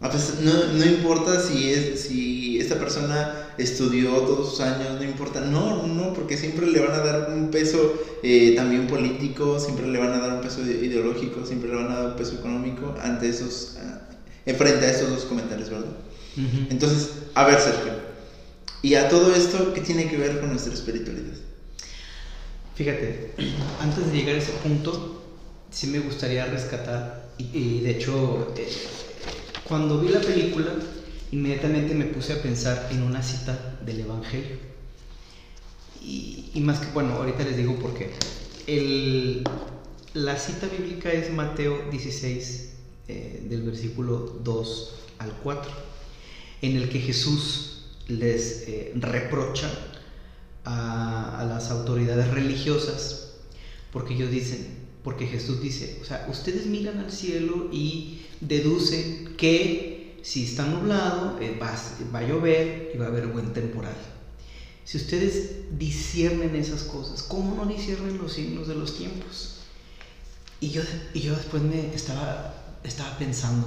A 0.00 0.10
pesar, 0.10 0.40
no, 0.40 0.52
no 0.74 0.84
importa 0.84 1.40
si, 1.40 1.72
es, 1.72 2.00
si 2.00 2.58
esta 2.60 2.78
persona 2.78 3.54
estudió 3.56 4.10
todos 4.20 4.50
sus 4.50 4.60
años, 4.60 4.98
no 4.98 5.04
importa. 5.04 5.40
No, 5.40 5.86
no, 5.86 6.12
porque 6.12 6.36
siempre 6.36 6.66
le 6.66 6.80
van 6.80 6.92
a 6.92 6.98
dar 6.98 7.30
un 7.32 7.50
peso 7.50 7.94
eh, 8.22 8.52
también 8.54 8.86
político, 8.86 9.58
siempre 9.58 9.86
le 9.86 9.98
van 9.98 10.12
a 10.12 10.18
dar 10.18 10.34
un 10.34 10.40
peso 10.42 10.60
ideológico, 10.62 11.46
siempre 11.46 11.70
le 11.70 11.76
van 11.76 11.90
a 11.90 11.96
dar 11.96 12.06
un 12.08 12.16
peso 12.16 12.34
económico 12.34 12.94
ante 13.02 13.28
esos, 13.28 13.76
uh, 13.76 14.54
frente 14.54 14.84
a 14.84 14.90
estos 14.90 15.10
dos 15.10 15.24
comentarios, 15.24 15.70
¿verdad? 15.70 15.96
Entonces, 16.68 17.10
a 17.34 17.46
ver, 17.46 17.58
Sergio, 17.58 17.92
¿y 18.82 18.94
a 18.94 19.08
todo 19.08 19.34
esto 19.34 19.72
qué 19.72 19.80
tiene 19.80 20.08
que 20.10 20.18
ver 20.18 20.38
con 20.38 20.50
nuestra 20.50 20.74
espiritualidad? 20.74 21.32
Fíjate, 22.74 23.30
antes 23.80 24.06
de 24.06 24.12
llegar 24.12 24.34
a 24.34 24.38
ese 24.38 24.52
punto, 24.62 25.22
sí 25.70 25.86
me 25.86 26.00
gustaría 26.00 26.44
rescatar, 26.44 27.30
y, 27.38 27.80
de 27.80 27.90
hecho, 27.90 28.52
eh, 28.58 28.68
cuando 29.68 30.00
vi 30.00 30.08
la 30.08 30.20
película, 30.20 30.72
inmediatamente 31.32 31.94
me 31.94 32.06
puse 32.06 32.34
a 32.34 32.42
pensar 32.42 32.88
en 32.90 33.02
una 33.02 33.22
cita 33.22 33.78
del 33.84 34.00
Evangelio. 34.00 34.56
Y, 36.02 36.60
más 36.60 36.78
que, 36.78 36.92
bueno, 36.92 37.14
ahorita 37.14 37.42
les 37.42 37.56
digo 37.56 37.74
por 37.76 37.92
qué. 37.94 38.12
La 40.14 40.38
cita 40.38 40.68
bíblica 40.68 41.12
es 41.12 41.32
Mateo 41.32 41.90
16, 41.90 42.70
eh, 43.08 43.46
del 43.48 43.62
versículo 43.62 44.38
2 44.42 44.94
al 45.18 45.32
4, 45.42 45.70
en 46.62 46.76
el 46.76 46.88
que 46.88 47.00
Jesús 47.00 47.86
les 48.08 48.64
eh, 48.68 48.92
reprocha 48.94 49.70
a, 50.64 51.44
las 51.48 51.70
autoridades 51.70 52.28
religiosas, 52.30 53.32
porque 53.92 54.14
ellos 54.14 54.30
dicen, 54.30 54.66
porque 55.02 55.26
Jesús 55.26 55.60
dice, 55.60 55.98
o 56.02 56.04
sea, 56.04 56.26
ustedes 56.30 56.66
miran 56.66 56.98
al 56.98 57.12
cielo 57.12 57.68
y 57.72 58.22
deducen 58.40 59.25
que 59.36 60.20
si 60.22 60.44
está 60.44 60.66
nublado, 60.66 61.38
eh, 61.40 61.56
va, 61.60 61.72
va, 62.14 62.18
a 62.18 62.26
llover 62.26 62.90
y 62.94 62.98
va 62.98 63.06
a 63.06 63.08
haber 63.08 63.28
buen 63.28 63.52
temporal. 63.52 63.96
Si 64.84 64.96
ustedes 64.96 65.78
disciernen 65.78 66.54
esas 66.56 66.82
cosas, 66.82 67.22
¿cómo 67.22 67.54
no 67.54 67.66
disciernen 67.66 68.18
los 68.18 68.32
signos 68.32 68.68
de 68.68 68.74
los 68.74 68.96
tiempos? 68.96 69.58
Y 70.60 70.70
yo, 70.70 70.82
y 71.12 71.20
yo 71.20 71.34
después 71.36 71.62
me 71.62 71.94
estaba, 71.94 72.78
estaba 72.82 73.18
pensando, 73.18 73.66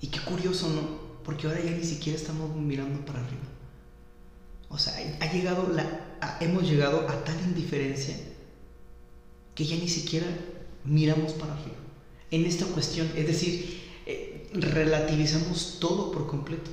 y 0.00 0.08
qué 0.08 0.20
curioso, 0.20 0.68
¿no? 0.68 1.06
Porque 1.24 1.46
ahora 1.46 1.62
ya 1.64 1.70
ni 1.70 1.84
siquiera 1.84 2.18
estamos 2.18 2.54
mirando 2.54 3.04
para 3.04 3.20
arriba. 3.20 3.42
O 4.68 4.78
sea, 4.78 4.94
ha 5.20 5.32
llegado 5.32 5.72
la, 5.72 6.38
hemos 6.40 6.68
llegado 6.68 7.08
a 7.08 7.24
tal 7.24 7.38
indiferencia 7.40 8.16
que 9.54 9.64
ya 9.64 9.76
ni 9.76 9.88
siquiera 9.88 10.26
miramos 10.84 11.32
para 11.32 11.54
arriba. 11.54 11.76
En 12.30 12.44
esta 12.44 12.66
cuestión, 12.66 13.10
es 13.16 13.26
decir, 13.26 13.85
relativizamos 14.60 15.78
todo 15.80 16.12
por 16.12 16.26
completo. 16.26 16.70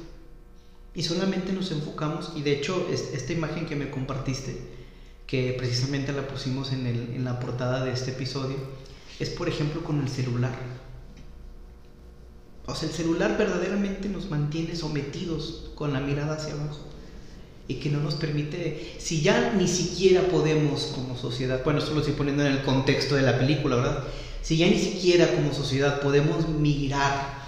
Y 0.95 1.03
solamente 1.03 1.53
nos 1.53 1.71
enfocamos, 1.71 2.33
y 2.35 2.41
de 2.41 2.53
hecho 2.53 2.87
esta 2.91 3.33
imagen 3.33 3.65
que 3.65 3.75
me 3.75 3.89
compartiste, 3.89 4.55
que 5.25 5.55
precisamente 5.57 6.13
la 6.13 6.27
pusimos 6.27 6.71
en, 6.71 7.23
la 7.23 7.39
portada 7.39 7.83
de 7.83 7.91
este 7.91 8.11
episodio, 8.11 8.57
es 9.19 9.29
por 9.29 9.49
ejemplo 9.49 9.83
con 9.83 10.01
el 10.01 10.09
celular. 10.09 10.53
O 12.65 12.75
sea, 12.75 12.87
el 12.87 12.95
celular 12.95 13.37
verdaderamente 13.37 14.07
nos 14.07 14.29
mantiene 14.29 14.75
sometidos 14.75 15.71
con 15.75 15.93
la 15.93 15.99
mirada 15.99 16.35
hacia 16.35 16.53
abajo 16.53 16.79
y 17.67 17.75
que 17.75 17.89
no 17.89 17.99
nos 17.99 18.15
permite, 18.15 18.95
si 18.99 19.21
ya 19.21 19.53
ni 19.57 19.67
siquiera 19.67 20.27
podemos 20.27 20.91
como 20.95 21.17
sociedad, 21.17 21.63
bueno, 21.63 21.79
esto 21.79 21.93
lo 21.93 22.01
estoy 22.01 22.13
poniendo 22.13 22.45
en 22.45 22.51
el 22.51 22.63
contexto 22.63 23.15
de 23.15 23.21
la 23.23 23.37
película, 23.39 23.77
¿verdad? 23.77 24.03
si 24.43 24.57
ya 24.57 24.67
ni 24.67 24.77
siquiera 24.77 25.33
como 25.33 25.53
sociedad 25.53 26.01
podemos 26.01 26.49
mirar 26.49 27.42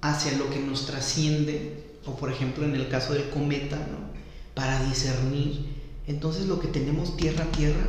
hacia 0.00 0.36
lo 0.38 0.50
que 0.50 0.60
nos 0.60 0.86
trasciende, 0.86 1.84
o 2.04 2.16
por 2.16 2.30
ejemplo 2.30 2.64
en 2.64 2.74
el 2.74 2.88
caso 2.88 3.12
del 3.12 3.28
cometa, 3.30 3.78
para 4.54 4.84
discernir, 4.84 5.66
entonces 6.06 6.46
lo 6.46 6.60
que 6.60 6.68
tenemos 6.68 7.16
tierra 7.16 7.44
a 7.44 7.52
tierra 7.52 7.84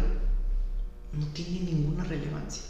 no 1.13 1.25
tiene 1.27 1.61
ninguna 1.61 2.03
relevancia. 2.03 2.63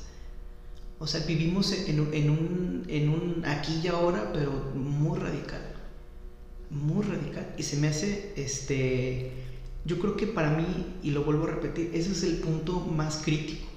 O 0.99 1.07
sea, 1.07 1.25
vivimos 1.25 1.71
en, 1.71 1.99
un, 1.99 2.83
en 2.87 3.09
un 3.09 3.43
aquí 3.45 3.81
y 3.83 3.87
ahora, 3.87 4.31
pero 4.33 4.51
muy 4.75 5.19
radical. 5.19 5.61
Muy 6.69 7.03
radical. 7.03 7.53
Y 7.57 7.63
se 7.63 7.77
me 7.77 7.87
hace, 7.87 8.33
este, 8.35 9.31
yo 9.85 9.99
creo 9.99 10.17
que 10.17 10.27
para 10.27 10.51
mí, 10.51 10.65
y 11.03 11.11
lo 11.11 11.23
vuelvo 11.23 11.45
a 11.45 11.51
repetir, 11.51 11.91
ese 11.93 12.11
es 12.11 12.23
el 12.23 12.37
punto 12.37 12.79
más 12.79 13.21
crítico 13.23 13.67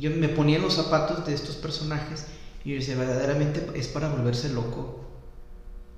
yo 0.00 0.10
me 0.10 0.28
ponía 0.28 0.56
en 0.56 0.62
los 0.62 0.74
zapatos 0.74 1.26
de 1.26 1.34
estos 1.34 1.56
personajes 1.56 2.26
y 2.66 2.74
decía, 2.74 2.96
verdaderamente 2.96 3.64
es 3.78 3.86
para 3.86 4.08
volverse 4.08 4.48
loco. 4.48 4.98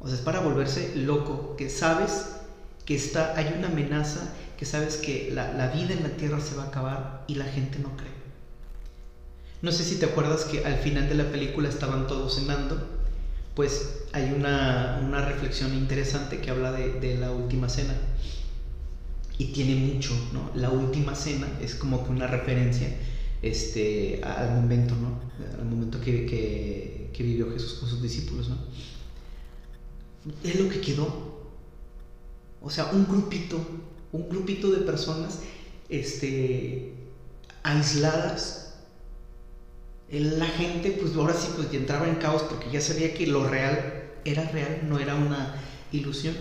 O 0.00 0.06
sea, 0.06 0.16
es 0.16 0.20
para 0.20 0.40
volverse 0.40 0.92
loco, 0.96 1.56
que 1.56 1.70
sabes 1.70 2.26
que 2.84 2.94
está, 2.94 3.32
hay 3.38 3.54
una 3.56 3.68
amenaza, 3.68 4.34
que 4.58 4.66
sabes 4.66 4.98
que 4.98 5.30
la, 5.32 5.54
la 5.54 5.68
vida 5.68 5.94
en 5.94 6.02
la 6.02 6.10
tierra 6.10 6.40
se 6.40 6.56
va 6.56 6.64
a 6.64 6.66
acabar 6.66 7.24
y 7.26 7.36
la 7.36 7.46
gente 7.46 7.78
no 7.78 7.96
cree. 7.96 8.12
No 9.62 9.72
sé 9.72 9.82
si 9.82 9.96
te 9.96 10.04
acuerdas 10.04 10.44
que 10.44 10.62
al 10.62 10.76
final 10.76 11.08
de 11.08 11.14
la 11.14 11.32
película 11.32 11.70
estaban 11.70 12.06
todos 12.06 12.34
cenando, 12.34 12.86
pues 13.54 14.04
hay 14.12 14.30
una, 14.30 15.00
una 15.02 15.22
reflexión 15.22 15.72
interesante 15.72 16.42
que 16.42 16.50
habla 16.50 16.70
de, 16.70 17.00
de, 17.00 17.16
la 17.16 17.32
última 17.32 17.70
cena. 17.70 17.94
Y 19.38 19.46
tiene 19.46 19.74
mucho, 19.74 20.12
¿no? 20.34 20.50
La 20.54 20.68
última 20.68 21.14
cena 21.14 21.48
es 21.62 21.74
como 21.74 22.04
que 22.04 22.10
una 22.10 22.26
referencia 22.26 22.90
este, 23.42 24.20
al 24.22 24.54
momento, 24.54 24.94
¿no? 24.96 25.20
Al 25.58 25.64
momento 25.64 26.00
que, 26.00 26.26
que, 26.26 27.22
vivió 27.22 27.50
Jesús 27.50 27.74
con 27.74 27.88
sus 27.88 28.00
discípulos, 28.00 28.48
¿no? 28.48 28.56
Es 30.44 30.60
lo 30.60 30.68
que 30.68 30.80
quedó. 30.80 31.48
O 32.62 32.70
sea, 32.70 32.86
un 32.92 33.06
grupito, 33.06 33.60
un 34.12 34.28
grupito 34.28 34.70
de 34.70 34.78
personas 34.78 35.40
este, 35.88 36.92
aisladas. 37.64 38.74
La 40.10 40.46
gente, 40.46 40.92
pues 40.92 41.14
ahora 41.16 41.34
sí, 41.34 41.48
pues 41.56 41.72
entraba 41.72 42.08
en 42.08 42.16
caos 42.16 42.42
porque 42.44 42.70
ya 42.70 42.80
sabía 42.80 43.14
que 43.14 43.26
lo 43.26 43.48
real 43.48 44.10
era 44.24 44.48
real, 44.50 44.82
no 44.88 44.98
era 44.98 45.16
una 45.16 45.56
ilusión. 45.90 46.34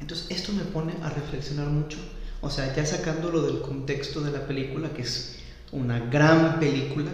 Entonces, 0.00 0.26
esto 0.30 0.52
me 0.52 0.64
pone 0.64 0.94
a 1.02 1.10
reflexionar 1.10 1.68
mucho. 1.68 1.98
O 2.40 2.50
sea, 2.50 2.74
ya 2.74 2.84
sacándolo 2.84 3.42
del 3.42 3.60
contexto 3.60 4.20
de 4.20 4.32
la 4.32 4.46
película, 4.46 4.92
que 4.92 5.02
es 5.02 5.41
una 5.72 5.98
gran 5.98 6.60
película. 6.60 7.10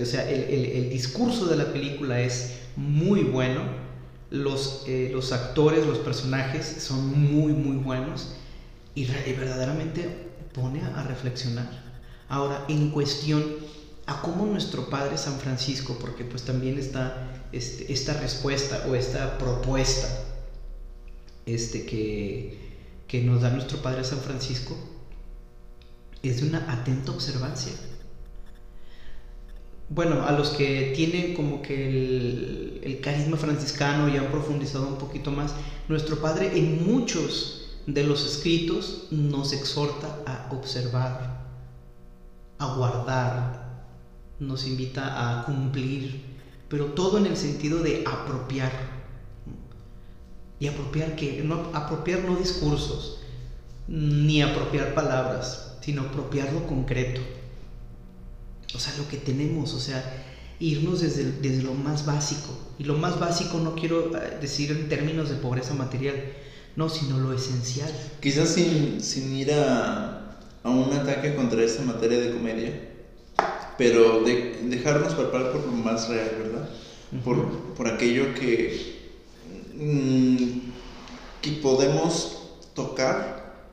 O 0.00 0.04
sea, 0.04 0.28
el, 0.28 0.90
discurso 0.90 1.46
de 1.46 1.56
la 1.56 1.72
película 1.72 2.20
es 2.20 2.58
muy 2.76 3.22
bueno. 3.22 3.60
Los, 4.30 4.84
eh, 4.86 5.10
los 5.12 5.32
actores, 5.32 5.86
los 5.86 5.98
personajes 5.98 6.66
son 6.66 7.06
muy, 7.32 7.52
muy 7.52 7.76
buenos. 7.76 8.34
Y, 8.94 9.04
verdaderamente 9.04 10.30
pone 10.52 10.82
a, 10.82 11.02
reflexionar. 11.04 11.70
Ahora, 12.28 12.64
en 12.68 12.90
cuestión 12.90 13.42
a 14.06 14.20
cómo 14.20 14.46
nuestro 14.46 14.90
Padre 14.90 15.16
San 15.16 15.38
Francisco, 15.38 15.96
porque 16.00 16.24
pues 16.24 16.42
también 16.42 16.78
está 16.78 17.30
este, 17.52 17.92
esta 17.92 18.14
respuesta 18.14 18.84
o 18.88 18.94
esta 18.94 19.38
propuesta 19.38 20.08
este, 21.46 21.86
que, 21.86 22.58
que 23.06 23.22
nos 23.22 23.42
da 23.42 23.50
nuestro 23.50 23.78
Padre 23.78 24.04
San 24.04 24.18
Francisco, 24.18 24.76
es 26.22 26.40
de 26.40 26.48
una 26.48 26.70
atenta 26.72 27.12
observancia. 27.12 27.72
Bueno, 29.88 30.26
a 30.26 30.32
los 30.32 30.50
que 30.50 30.92
tienen 30.96 31.34
como 31.34 31.60
que 31.60 32.80
el, 32.82 33.00
carisma 33.02 33.36
franciscano 33.36 34.08
y 34.08 34.16
han 34.16 34.30
profundizado 34.30 34.88
un 34.88 34.96
poquito 34.96 35.30
más, 35.30 35.54
nuestro 35.88 36.20
Padre 36.20 36.56
en 36.56 36.86
muchos 36.86 37.76
de 37.86 38.04
los 38.04 38.24
escritos 38.24 39.08
nos 39.10 39.52
exhorta 39.52 40.22
a 40.24 40.48
observar, 40.54 41.46
a 42.58 42.74
guardar, 42.76 43.84
nos 44.38 44.66
invita 44.66 45.40
a 45.40 45.44
cumplir, 45.44 46.22
pero 46.68 46.86
todo 46.86 47.18
en 47.18 47.26
el 47.26 47.36
sentido 47.36 47.82
de 47.82 48.04
apropiar. 48.06 48.72
Y 50.58 50.68
apropiar 50.68 51.16
no 51.44 51.70
apropiar 51.74 52.20
no 52.20 52.36
discursos, 52.36 53.18
ni 53.88 54.40
apropiar 54.42 54.94
palabras, 54.94 55.71
sino 55.82 56.02
apropiar 56.02 56.52
lo 56.52 56.66
concreto. 56.66 57.20
O 58.74 58.78
sea, 58.78 58.94
lo 58.96 59.08
que 59.08 59.18
tenemos, 59.18 59.74
o 59.74 59.80
sea, 59.80 60.02
irnos 60.58 61.00
desde, 61.00 61.32
desde 61.32 61.62
lo 61.62 61.74
más 61.74 62.06
básico. 62.06 62.56
Y 62.78 62.84
lo 62.84 62.94
más 62.94 63.18
básico 63.18 63.58
no 63.58 63.74
quiero 63.74 64.16
eh, 64.16 64.38
decir 64.40 64.70
en 64.70 64.88
términos 64.88 65.28
de 65.28 65.36
pobreza 65.36 65.74
material, 65.74 66.16
no, 66.76 66.88
sino 66.88 67.18
lo 67.18 67.32
esencial. 67.32 67.90
Quizás 68.20 68.50
sin, 68.50 69.02
sin 69.02 69.36
ir 69.36 69.52
a, 69.52 70.38
a, 70.62 70.70
un 70.70 70.92
ataque 70.92 71.34
contra 71.34 71.62
esa 71.62 71.82
materia 71.82 72.18
de 72.18 72.32
comedia, 72.32 72.88
pero 73.76 74.22
de, 74.22 74.60
dejarnos 74.64 75.14
palpar 75.14 75.52
por 75.52 75.66
lo 75.66 75.72
más 75.72 76.08
real, 76.08 76.30
¿verdad? 76.38 76.68
por, 77.24 77.74
por, 77.74 77.88
aquello 77.88 78.32
que, 78.34 79.10
mm, 79.74 80.70
que 81.42 81.50
podemos 81.60 82.38
tocar 82.74 83.66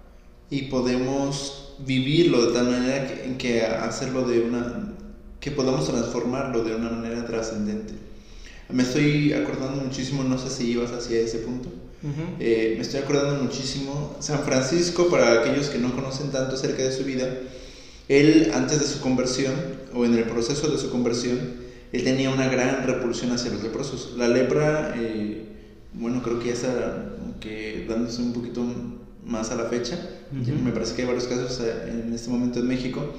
y 0.49 0.63
podemos 0.63 1.68
vivirlo 1.85 2.47
de 2.47 2.53
tal 2.53 2.69
manera 2.69 3.07
que, 3.07 3.37
que 3.37 3.65
hacerlo 3.65 4.27
de 4.27 4.41
una 4.41 4.93
que 5.39 5.51
podamos 5.51 5.87
transformarlo 5.87 6.63
de 6.63 6.75
una 6.75 6.89
manera 6.89 7.25
trascendente. 7.25 7.93
Me 8.69 8.83
estoy 8.83 9.33
acordando 9.33 9.81
muchísimo, 9.81 10.23
no 10.23 10.37
sé 10.37 10.49
si 10.49 10.71
ibas 10.71 10.91
hacia 10.91 11.19
ese 11.19 11.39
punto. 11.39 11.69
Eh, 12.39 12.75
me 12.75 12.81
estoy 12.81 13.01
acordando 13.01 13.43
muchísimo. 13.43 14.15
San 14.19 14.43
Francisco, 14.43 15.09
para 15.09 15.41
aquellos 15.41 15.69
que 15.69 15.79
no 15.79 15.93
conocen 15.95 16.31
tanto 16.31 16.55
acerca 16.55 16.83
de 16.83 16.91
su 16.91 17.03
vida, 17.03 17.27
él 18.07 18.51
antes 18.53 18.79
de 18.79 18.85
su 18.85 18.99
conversión, 18.99 19.53
o 19.93 20.05
en 20.05 20.13
el 20.13 20.25
proceso 20.25 20.69
de 20.69 20.77
su 20.77 20.91
conversión, 20.91 21.39
él 21.91 22.03
tenía 22.03 22.29
una 22.29 22.47
gran 22.47 22.85
repulsión 22.85 23.31
hacia 23.31 23.51
los 23.51 23.63
leprosos. 23.63 24.13
La 24.17 24.27
lepra, 24.27 24.93
eh, 24.95 25.45
bueno, 25.93 26.21
creo 26.21 26.39
que 26.39 26.47
ya 26.47 26.53
está 26.53 27.15
que 27.39 27.85
dándose 27.87 28.21
un 28.21 28.33
poquito 28.33 28.63
más 29.29 29.51
a 29.51 29.55
la 29.55 29.65
fecha. 29.65 29.97
Me 30.31 30.71
parece 30.71 30.95
que 30.95 31.03
hay 31.03 31.07
varios 31.07 31.25
casos 31.25 31.61
eh, 31.61 32.03
en 32.05 32.13
este 32.13 32.29
momento 32.29 32.59
en 32.59 32.67
México. 32.67 33.13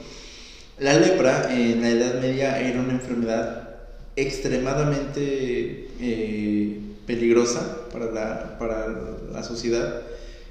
La 0.78 0.98
lepra 0.98 1.54
en 1.54 1.80
la 1.80 1.90
Edad 1.90 2.20
Media 2.20 2.60
era 2.60 2.80
una 2.80 2.92
enfermedad 2.92 3.70
extremadamente 4.16 5.88
eh, 6.00 6.80
peligrosa 7.06 7.88
para 7.92 8.10
la, 8.10 8.58
para 8.58 8.88
la 9.32 9.42
sociedad 9.42 10.02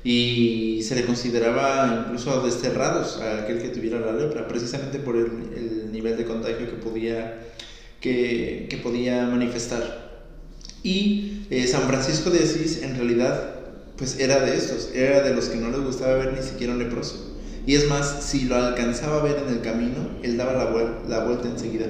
y 0.04 0.82
se 0.84 0.96
le 0.96 1.06
consideraba 1.06 2.06
incluso 2.06 2.42
desterrados 2.42 3.20
a 3.20 3.44
aquel 3.44 3.62
que 3.62 3.70
tuviera 3.70 4.00
la 4.00 4.14
lepra, 4.14 4.48
precisamente 4.48 5.00
por 5.00 5.18
el, 5.18 5.92
nivel 5.92 6.16
de 6.16 6.26
contagio 6.26 6.70
que 6.70 6.78
podía, 6.78 7.40
que, 8.00 8.68
que 8.70 8.78
podía 8.78 9.26
manifestar. 9.26 10.10
Y 10.84 11.42
eh, 11.50 11.68
San 11.68 11.82
Francisco 11.82 12.30
de 12.30 12.40
Asís 12.40 12.84
en 12.84 12.96
realidad 12.96 13.59
pues 14.00 14.18
era 14.18 14.40
de 14.40 14.56
estos, 14.56 14.90
era 14.96 15.22
de 15.22 15.36
los 15.36 15.50
que 15.50 15.58
no 15.58 15.70
les 15.70 15.82
gustaba 15.82 16.16
ver 16.16 16.34
ni 16.34 16.42
siquiera 16.42 16.74
un 16.74 16.80
leproso. 16.80 17.36
Y 17.68 17.76
es 17.76 17.88
más, 17.88 18.24
si 18.24 18.46
lo 18.46 18.56
alcanzaba 18.56 19.20
a 19.20 19.24
ver 19.24 19.44
en 19.46 19.54
el 19.54 19.62
camino, 19.62 20.10
él 20.24 20.38
daba 20.38 20.54
la, 20.54 20.72
la 21.08 21.26
vuelta 21.26 21.50
enseguida. 21.50 21.86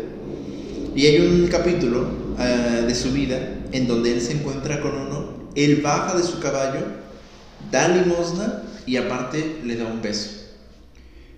Y 0.95 1.05
hay 1.05 1.21
un 1.21 1.47
capítulo 1.47 2.07
ah, 2.39 2.83
de 2.85 2.95
su 2.95 3.11
vida 3.11 3.37
en 3.71 3.87
donde 3.87 4.11
él 4.11 4.21
se 4.21 4.33
encuentra 4.33 4.81
con 4.81 4.95
uno, 4.95 5.33
él 5.55 5.81
baja 5.83 6.17
de 6.17 6.23
su 6.23 6.39
caballo, 6.39 6.81
da 7.71 7.87
limosna 7.87 8.63
y 8.87 8.97
aparte 8.97 9.59
le 9.63 9.75
da 9.75 9.85
un 9.85 10.01
beso. 10.01 10.31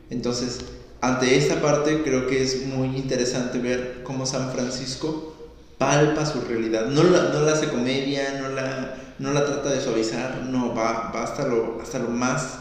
Entonces, 0.10 0.60
ante 1.02 1.38
esta 1.38 1.62
parte 1.62 2.02
creo 2.04 2.28
que 2.28 2.42
es 2.42 2.66
muy 2.66 2.96
interesante 2.98 3.60
ver 3.60 4.02
cómo 4.04 4.26
San 4.26 4.52
Francisco 4.52 5.31
palpa 5.82 6.28
su 6.28 6.42
realidad. 6.42 6.86
No 6.86 7.02
la, 7.02 7.30
no 7.34 7.42
la 7.42 7.54
hace 7.54 7.68
comedia, 7.70 8.40
no 8.40 8.50
la, 8.50 8.98
no 9.18 9.34
la 9.34 9.46
trata 9.48 9.72
de 9.72 9.82
suavizar, 9.82 10.44
no, 10.48 10.76
va, 10.76 11.12
va 11.14 11.24
hasta, 11.24 11.48
lo, 11.48 11.82
hasta 11.82 11.98
lo 11.98 12.10
más 12.10 12.60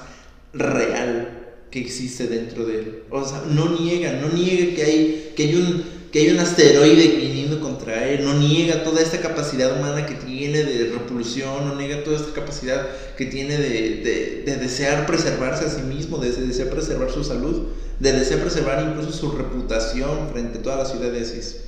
real 0.54 1.52
que 1.70 1.80
existe 1.80 2.28
dentro 2.28 2.64
de 2.64 2.78
él. 2.78 3.02
O 3.10 3.22
sea, 3.22 3.42
no 3.46 3.78
niega, 3.78 4.14
no 4.14 4.28
niega 4.30 4.74
que 4.74 4.82
hay, 4.82 5.32
que 5.36 5.42
hay 5.42 5.54
un 5.54 6.00
que 6.10 6.18
hay 6.18 6.30
un 6.30 6.40
asteroide 6.40 7.06
viniendo 7.06 7.60
contra 7.60 8.08
él, 8.08 8.24
no 8.24 8.34
niega 8.34 8.82
toda 8.82 9.00
esta 9.00 9.20
capacidad 9.20 9.78
humana 9.78 10.06
que 10.06 10.14
tiene 10.14 10.64
de 10.64 10.90
repulsión, 10.90 11.68
no 11.68 11.76
niega 11.76 12.02
toda 12.02 12.16
esta 12.16 12.32
capacidad 12.32 12.88
que 13.16 13.26
tiene 13.26 13.56
de, 13.56 14.42
de, 14.44 14.56
desear 14.56 15.06
preservarse 15.06 15.66
a 15.66 15.70
sí 15.70 15.82
mismo, 15.82 16.18
de, 16.18 16.32
desear 16.32 16.68
preservar 16.68 17.12
su 17.12 17.22
salud, 17.22 17.68
de 18.00 18.12
desear 18.12 18.40
preservar 18.40 18.84
incluso 18.90 19.12
su 19.12 19.30
reputación 19.30 20.30
frente 20.32 20.58
a 20.58 20.62
toda 20.62 20.78
la 20.78 20.84
ciudad 20.84 21.12
de 21.12 21.20
Asís. 21.20 21.58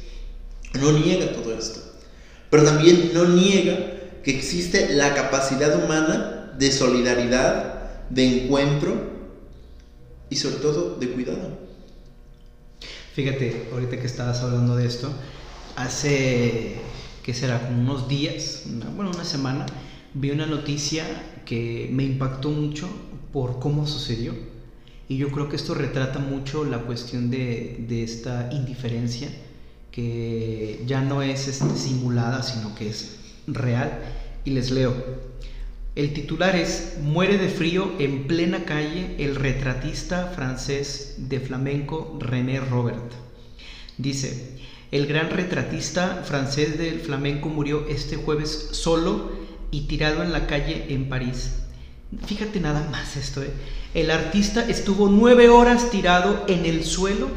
No 0.81 0.93
niega 0.93 1.33
todo 1.33 1.55
esto, 1.55 1.81
pero 2.51 2.65
también 2.65 3.11
no 3.13 3.27
niega 3.27 4.21
que 4.23 4.31
existe 4.31 4.95
la 4.95 5.15
capacidad 5.15 5.85
humana 5.85 6.53
de 6.59 6.71
solidaridad, 6.73 8.09
de 8.09 8.45
encuentro 8.45 8.95
y 10.31 10.37
sobre 10.37 10.57
todo 10.57 10.97
de 10.97 11.11
cuidado. 11.11 11.59
Fíjate, 13.15 13.69
ahorita 13.73 13.99
que 13.99 14.07
estabas 14.07 14.41
hablando 14.41 14.77
de 14.77 14.87
esto, 14.87 15.13
hace, 15.77 16.77
¿qué 17.23 17.35
será? 17.35 17.69
Unos 17.71 18.09
días, 18.09 18.63
bueno, 18.97 19.11
una 19.15 19.25
semana, 19.25 19.67
vi 20.15 20.31
una 20.31 20.47
noticia 20.47 21.05
que 21.45 21.91
me 21.93 22.05
impactó 22.05 22.49
mucho 22.49 22.89
por 23.33 23.59
cómo 23.59 23.87
sucedió. 23.87 24.35
Y 25.09 25.19
yo 25.19 25.31
creo 25.31 25.49
que 25.51 25.57
esto 25.57 25.75
retrata 25.75 26.21
mucho 26.21 26.65
la 26.65 26.79
cuestión 26.79 27.31
de, 27.31 27.85
de 27.87 28.03
esta 28.03 28.49
indiferencia 28.53 29.29
que 29.93 30.83
ya 30.87 31.03
no 31.03 31.23
es 31.23 31.47
este, 31.47 31.77
simulada, 31.77 32.43
sino 32.43 32.75
que 32.75 32.89
es 32.89 33.19
real. 33.47 34.01
Y 34.45 34.51
les 34.51 34.73
leo. 34.73 34.93
El 35.95 36.15
titular 36.15 36.57
es 36.57 36.97
Muere 37.03 37.37
de 37.37 37.49
frío 37.49 37.93
en 37.99 38.27
plena 38.27 38.65
calle 38.65 39.15
el 39.19 39.37
retratista 39.37 40.33
francés 40.35 41.17
de 41.19 41.39
flamenco 41.39 42.19
René 42.19 42.61
Robert. 42.61 43.13
Dice, 43.99 44.59
el 44.91 45.07
gran 45.07 45.31
retratista 45.31 46.23
francés 46.25 46.79
del 46.79 47.01
flamenco 47.01 47.51
murió 47.51 47.87
este 47.89 48.17
jueves 48.17 48.71
solo 48.73 49.33
y 49.71 49.83
tirado 49.83 50.23
en 50.23 50.33
la 50.33 50.47
calle 50.47 50.87
en 50.89 51.09
París. 51.09 51.53
Fíjate 52.27 52.59
nada 52.59 52.89
más 52.91 53.17
esto. 53.17 53.43
¿eh? 53.43 53.51
El 53.95 54.11
artista 54.11 54.67
estuvo 54.69 55.09
nueve 55.09 55.51
horas 55.51 55.91
tirado 55.91 56.45
en 56.49 56.65
el 56.67 56.85
suelo 56.85 57.29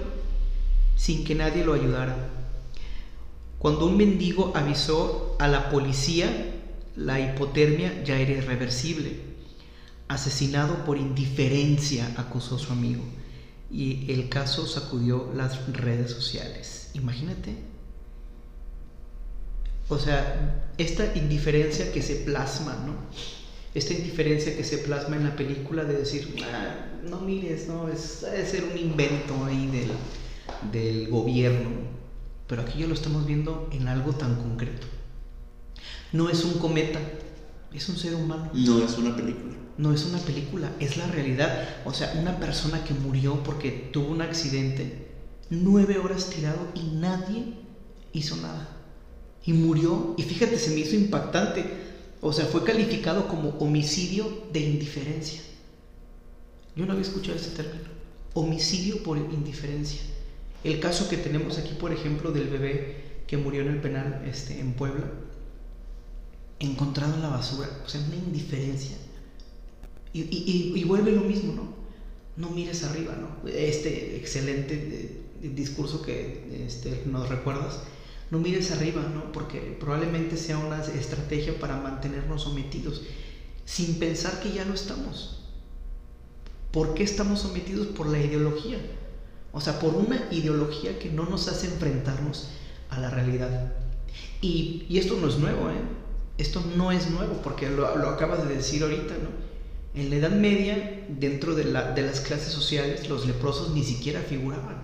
sin 0.96 1.24
que 1.26 1.36
nadie 1.36 1.63
lo 1.65 1.74
ayudara. 1.74 2.35
Cuando 3.60 3.86
un 3.86 3.98
mendigo 3.98 4.52
avisó 4.56 5.36
a 5.39 5.48
la 5.48 5.70
policía, 5.70 6.54
la 6.96 7.20
hipotermia 7.20 8.04
ya 8.04 8.20
era 8.20 8.32
irreversible. 8.32 9.20
Asesinado 10.08 10.86
por 10.86 10.98
indiferencia, 10.98 12.13
acusó 12.18 12.60
su 12.60 12.72
amigo. 12.72 13.04
Y 13.72 14.12
el 14.12 14.30
caso 14.30 14.68
sacudió 14.68 15.32
las 15.34 15.68
redes 15.74 16.12
sociales. 16.12 16.91
Imagínate. 16.94 17.56
O 19.89 20.00
sea, 20.00 20.72
esta 20.78 21.15
indiferencia 21.15 21.91
que 21.91 22.02
se 22.02 22.15
plasma, 22.18 22.84
¿no? 22.86 22.96
Esta 23.74 23.94
indiferencia 23.94 24.56
que 24.56 24.63
se 24.63 24.80
plasma 24.80 25.15
en 25.18 25.26
la 25.26 25.36
película 25.36 25.84
de 25.84 25.98
decir, 25.98 26.36
ah, 26.44 26.88
no 27.04 27.20
mires, 27.22 27.68
no, 27.68 27.89
es 27.89 28.22
de 28.22 28.46
ser 28.46 28.63
un 28.63 28.78
invento 28.78 29.44
ahí 29.46 29.68
del, 29.68 29.91
del 30.72 31.10
gobierno. 31.10 31.70
Pero 32.48 32.62
aquí 32.62 32.80
ya 32.80 32.88
lo 32.88 32.94
estamos 32.94 33.26
viendo 33.26 33.70
en 33.72 33.88
algo 33.88 34.14
tan 34.14 34.36
concreto. 34.36 34.88
No 36.12 36.30
es 36.30 36.44
un 36.44 36.60
cometa, 36.60 37.00
es 37.74 37.90
un 37.90 37.98
ser 37.98 38.16
humano. 38.16 38.50
No 38.54 38.84
es 38.84 38.98
una 38.98 39.16
película. 39.16 39.56
No 39.78 39.94
es 39.94 40.06
una 40.06 40.20
película, 40.20 40.72
es 40.80 40.96
la 40.96 41.08
realidad. 41.08 41.82
O 41.84 41.94
sea, 41.94 42.14
una 42.20 42.40
persona 42.40 42.84
que 42.84 42.94
murió 42.94 43.44
porque 43.44 43.90
tuvo 43.92 44.10
un 44.10 44.22
accidente, 44.22 45.12
nueve 45.50 45.98
horas 45.98 46.30
tirado 46.30 46.70
y 46.76 46.96
nadie 46.96 47.56
hizo 48.14 48.38
nada. 48.38 48.70
Y 49.46 49.54
murió, 49.54 50.16
y 50.18 50.24
fíjate, 50.24 50.58
se 50.58 50.72
me 50.72 50.80
hizo 50.80 50.96
impactante. 50.96 51.66
O 52.22 52.32
sea, 52.32 52.46
fue 52.46 52.64
calificado 52.64 53.28
como 53.28 53.50
homicidio 53.60 54.48
de 54.54 54.62
indiferencia. 54.62 55.42
Yo 56.76 56.86
no 56.86 56.94
había 56.94 57.06
escuchado 57.06 57.38
ese 57.38 57.52
término. 57.52 57.90
Homicidio 58.34 59.04
por 59.04 59.18
indiferencia. 59.18 60.02
El 60.65 60.80
caso 60.80 61.08
que 61.08 61.17
tenemos 61.17 61.60
aquí, 61.60 61.75
por 61.75 61.93
ejemplo, 61.93 62.32
del 62.32 62.47
bebé 62.47 62.95
que 63.28 63.38
murió 63.38 63.62
en 63.62 63.67
el 63.67 63.82
penal 63.82 64.23
este, 64.28 64.60
en 64.60 64.73
Puebla, 64.73 65.12
encontrado 66.58 67.13
en 67.13 67.21
la 67.21 67.30
basura, 67.30 67.69
o 67.86 67.88
sea, 67.88 68.01
una 68.01 68.15
indiferencia. 68.15 68.97
Y, 70.12 70.84
vuelve 70.86 71.12
lo 71.12 71.21
mismo, 71.21 71.54
¿no? 71.54 71.75
No 72.36 72.49
mires 72.49 72.84
arriba, 72.84 73.15
¿no? 73.15 73.47
Este 73.47 74.15
excelente 74.15 75.21
eh, 75.43 75.51
discurso 75.54 76.01
que 76.01 76.65
este, 76.65 77.04
nos 77.06 77.30
recuerdas, 77.30 77.82
no 78.32 78.39
mires 78.39 78.71
arriba, 78.71 79.04
¿no? 79.04 79.32
Porque 79.32 79.78
probablemente 79.80 80.36
sea 80.36 80.58
una 80.58 80.84
estrategia 80.84 81.60
para 81.60 81.78
mantenernos 81.78 82.41
sometidos, 82.41 83.04
sin 83.65 83.99
pensar 83.99 84.39
que 84.39 84.51
ya 84.51 84.65
lo 84.65 84.73
estamos. 84.73 85.43
¿Por 86.71 86.95
qué 86.95 87.04
estamos 87.04 87.41
sometidos? 87.41 87.86
Por 87.86 88.08
la 88.08 88.19
ideología. 88.19 88.80
O 89.56 89.62
sea, 89.62 89.80
por 89.80 89.96
una 89.96 90.28
ideología 90.32 91.00
que 91.00 91.10
no 91.10 91.26
nos 91.26 91.48
hace 91.48 91.68
enfrentarnos 91.68 92.50
a 92.89 93.00
la 93.00 93.10
realidad. 93.10 93.74
Y, 94.41 94.86
y 94.89 95.00
esto 95.00 95.18
no 95.20 95.28
es 95.28 95.38
nuevo, 95.38 95.70
¿eh? 95.70 95.82
esto 96.38 96.63
no 96.76 96.91
es 96.91 97.10
nuevo, 97.10 97.41
porque 97.41 97.70
lo, 97.70 97.88
acabas 97.88 98.48
de 98.48 98.56
decir 98.56 98.84
ahorita, 98.84 99.15
¿no? 99.15 99.30
En 100.00 100.10
la 100.10 100.18
Edad 100.18 100.32
Media, 100.32 101.06
dentro 101.08 101.56
de, 101.56 101.63
las 101.63 102.20
clases 102.20 102.52
sociales, 102.52 103.08
los 103.08 103.26
leprosos 103.26 103.74
ni 103.74 103.84
siquiera 103.84 104.20
figuraban. 104.20 104.84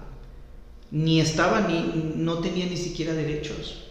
Ni 0.89 1.19
estaban, 1.19 1.67
ni, 1.67 2.13
no 2.15 2.39
tenían 2.39 2.69
ni 2.69 2.77
siquiera 2.77 3.13
derechos. 3.13 3.87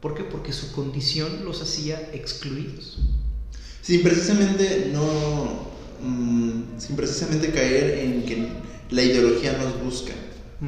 ¿Por 0.00 0.14
qué? 0.14 0.24
Porque 0.24 0.54
su 0.54 0.72
condición 0.72 1.44
los 1.44 1.60
hacía 1.60 2.10
excluidos. 2.14 3.00
Sin 3.82 4.02
precisamente 4.02 4.90
no. 4.94 5.68
Mm, 6.02 6.78
sin 6.78 6.96
precisamente 6.96 7.50
caer 7.50 7.98
en 7.98 8.24
que 8.24 8.48
la 8.90 9.02
ideología 9.02 9.56
nos 9.58 9.82
busca, 9.82 10.12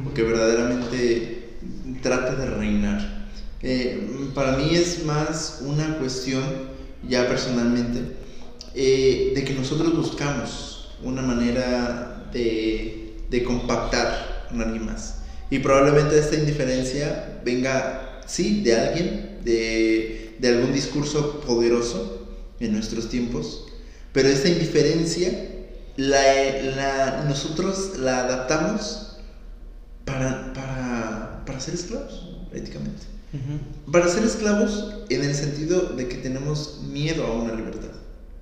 porque 0.03 0.23
verdaderamente 0.23 1.57
trata 2.01 2.35
de 2.35 2.45
reinar. 2.47 3.27
Eh, 3.61 4.29
para 4.33 4.57
mí 4.57 4.75
es 4.75 5.05
más 5.05 5.61
una 5.61 5.97
cuestión, 5.97 6.43
ya 7.07 7.27
personalmente, 7.27 8.17
eh, 8.75 9.33
de 9.35 9.43
que 9.43 9.53
nosotros 9.53 9.95
buscamos 9.95 10.95
una 11.03 11.21
manera 11.21 12.29
de, 12.31 13.15
de 13.29 13.43
compactar 13.43 14.47
a 14.49 14.61
alguien 14.61 14.85
más. 14.85 15.19
Y 15.49 15.59
probablemente 15.59 16.17
esta 16.17 16.35
indiferencia 16.35 17.41
venga 17.45 18.21
sí, 18.25 18.61
de 18.63 18.75
alguien, 18.75 19.39
de, 19.43 20.35
de 20.39 20.47
algún 20.47 20.73
discurso 20.73 21.41
poderoso 21.41 22.27
en 22.59 22.73
nuestros 22.73 23.09
tiempos, 23.09 23.65
pero 24.13 24.29
esta 24.29 24.47
indiferencia 24.47 25.52
la, 25.97 26.21
la- 26.75 27.25
nosotros 27.27 27.97
la 27.99 28.21
adaptamos 28.21 29.17
para, 30.05 30.53
para, 30.53 31.43
para 31.45 31.59
ser 31.59 31.73
esclavos, 31.75 32.29
prácticamente. 32.51 33.03
Ujú. 33.33 33.91
Para 33.91 34.07
ser 34.07 34.23
esclavos 34.23 34.95
en 35.09 35.23
el 35.23 35.33
sentido 35.35 35.81
de 35.95 36.07
que 36.07 36.17
tenemos 36.17 36.81
miedo 36.83 37.25
a 37.25 37.31
una 37.33 37.53
libertad. 37.53 37.89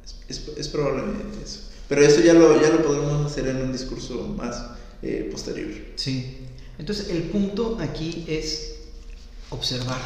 Es, 0.03 0.15
es- 0.39 0.57
es 0.57 0.67
probablemente 0.67 1.43
eso. 1.43 1.61
Pero 1.87 2.01
eso 2.03 2.21
ya 2.21 2.33
lo, 2.33 2.61
ya 2.61 2.69
lo 2.69 2.83
podremos 2.83 3.29
hacer 3.29 3.47
en 3.47 3.57
un 3.57 3.71
discurso 3.73 4.15
más 4.37 4.63
eh, 5.01 5.27
posterior. 5.31 5.69
Sí. 5.95 6.37
Entonces, 6.79 7.09
el 7.09 7.23
punto 7.23 7.77
aquí 7.81 8.25
es 8.27 8.75
observar. 9.49 9.99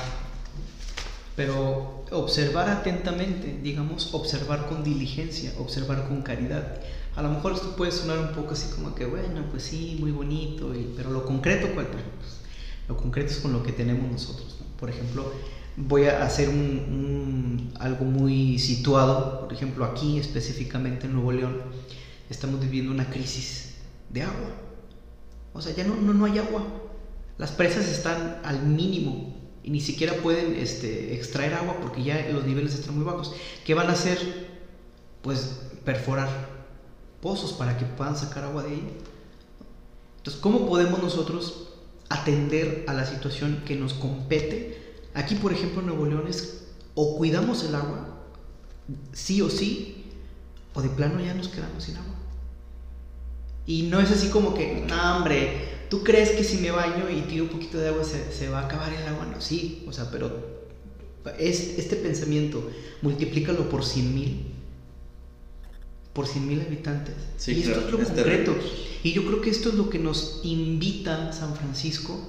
Pero 1.36 2.06
observar 2.12 2.70
atentamente, 2.70 3.60
digamos, 3.62 4.14
observar 4.14 4.68
con 4.68 4.84
diligencia, 4.84 5.52
observar 5.60 6.08
con 6.08 6.22
caridad. 6.22 6.80
A 7.16 7.22
lo 7.22 7.30
mejor 7.30 7.54
esto 7.54 7.76
puede 7.78 7.92
sonar 7.92 8.20
un 8.20 8.28
poco 8.36 8.54
así 8.54 8.68
como 8.76 8.94
que, 8.94 9.06
bueno, 9.06 9.46
pues 9.50 9.64
sí, 9.64 9.98
muy 10.00 10.12
bonito, 10.12 10.76
y- 10.76 10.94
pero 10.96 11.12
lo 11.12 11.26
concreto, 11.26 11.70
¿cuál? 11.74 11.88
Pues, 11.88 12.42
lo 12.88 12.98
concreto 12.98 13.32
es 13.32 13.40
con 13.40 13.54
lo 13.54 13.64
que 13.64 13.72
tenemos 13.72 14.10
nosotros. 14.12 14.58
¿no? 14.60 14.66
Por 14.78 14.90
ejemplo, 14.90 15.32
voy 15.78 16.06
a 16.06 16.24
hacer 16.24 16.50
un, 16.50 16.56
un- 16.58 17.72
algo 17.80 18.06
muy 18.06 18.60
situado, 18.60 19.40
por 19.40 19.54
ejemplo, 19.54 19.86
aquí 19.86 20.20
específicamente 20.20 21.08
en 21.08 21.14
Nuevo 21.14 21.32
León, 21.32 21.58
estamos 22.30 22.60
viviendo 22.60 22.92
una 22.92 23.10
crisis 23.10 23.68
de 24.10 24.24
agua. 24.24 24.56
O 25.54 25.62
sea, 25.62 25.72
ya 25.74 25.84
no, 25.84 25.96
no, 25.98 26.14
no 26.14 26.26
hay 26.26 26.38
agua. 26.38 26.68
Las 27.38 27.52
presas 27.52 27.88
están 27.88 28.40
al 28.44 28.62
mínimo 28.62 29.20
y 29.64 29.72
ni 29.72 29.80
siquiera 29.82 30.22
pueden 30.22 30.56
este, 30.56 31.14
extraer 31.14 31.54
agua 31.56 31.80
porque 31.80 32.04
ya 32.04 32.26
los 32.30 32.46
niveles 32.46 32.74
están 32.74 32.96
muy 32.96 33.04
bajos. 33.04 33.32
¿Qué 33.64 33.74
van 33.74 33.90
a 33.90 33.94
hacer? 33.94 34.30
Pues 35.22 35.56
perforar 35.84 36.30
pozos 37.26 37.54
para 37.54 37.76
que 37.76 37.86
puedan 37.86 38.16
sacar 38.16 38.44
agua 38.44 38.62
de 38.62 38.70
ahí. 38.70 38.88
Entonces, 40.18 40.40
¿cómo 40.40 40.68
podemos 40.68 41.02
nosotros 41.02 41.70
atender 42.08 42.86
a 42.88 42.94
la 42.94 43.04
situación 43.04 43.64
que 43.66 43.76
nos 43.76 43.96
compete? 43.96 45.02
Aquí, 45.16 45.34
por 45.34 45.52
ejemplo, 45.52 45.82
en 45.82 45.88
Nuevo 45.88 46.06
León 46.06 46.26
es 46.30 46.68
o 46.94 47.18
cuidamos 47.18 47.64
el 47.64 47.74
agua, 47.74 48.22
sí 49.12 49.42
o 49.42 49.50
sí, 49.50 50.06
o 50.76 50.84
de 50.84 50.90
plano 50.90 51.20
ya 51.20 51.34
nos 51.34 51.48
quedamos 51.48 51.86
sin 51.86 51.98
agua. 51.98 52.14
Y 53.66 53.84
no 53.84 54.00
es 54.00 54.12
así 54.12 54.30
como 54.30 54.54
que, 54.54 54.86
no, 54.88 55.18
hombre, 55.18 55.88
¿tú 55.90 56.04
crees 56.04 56.30
que 56.30 56.44
si 56.44 56.60
me 56.60 56.70
baño 56.70 57.10
y 57.10 57.22
tiro 57.22 57.46
un 57.46 57.50
poquito 57.50 57.80
de 57.80 57.88
agua 57.88 58.04
se, 58.04 58.32
se 58.32 58.50
va 58.50 58.60
a 58.60 58.66
acabar 58.66 58.94
el 58.94 59.08
agua? 59.08 59.26
No, 59.26 59.42
sí, 59.42 59.84
o 59.88 59.92
sea, 59.92 60.12
pero 60.12 60.30
es, 61.40 61.80
este 61.80 61.96
pensamiento, 61.96 62.70
multiplícalo 63.02 63.68
por 63.68 63.84
100 63.84 64.14
mil, 64.14 64.55
por 66.16 66.28
100 66.28 66.48
mil 66.48 66.62
habitantes. 66.62 67.14
Sí, 67.38 67.52
y 67.54 67.60
esto 67.60 67.74
claro, 67.74 67.88
es 67.88 67.92
lo 67.92 68.02
es 68.02 68.08
concreto. 68.08 68.52
terrible. 68.54 68.72
Y 69.04 69.12
yo 69.14 69.26
creo 69.26 69.42
que 69.42 69.52
esto 69.52 69.70
es 69.70 69.76
lo 69.76 69.90
que 69.92 70.00
nos 70.00 70.40
invita 70.44 71.32
San 71.34 71.56
Francisco, 71.56 72.20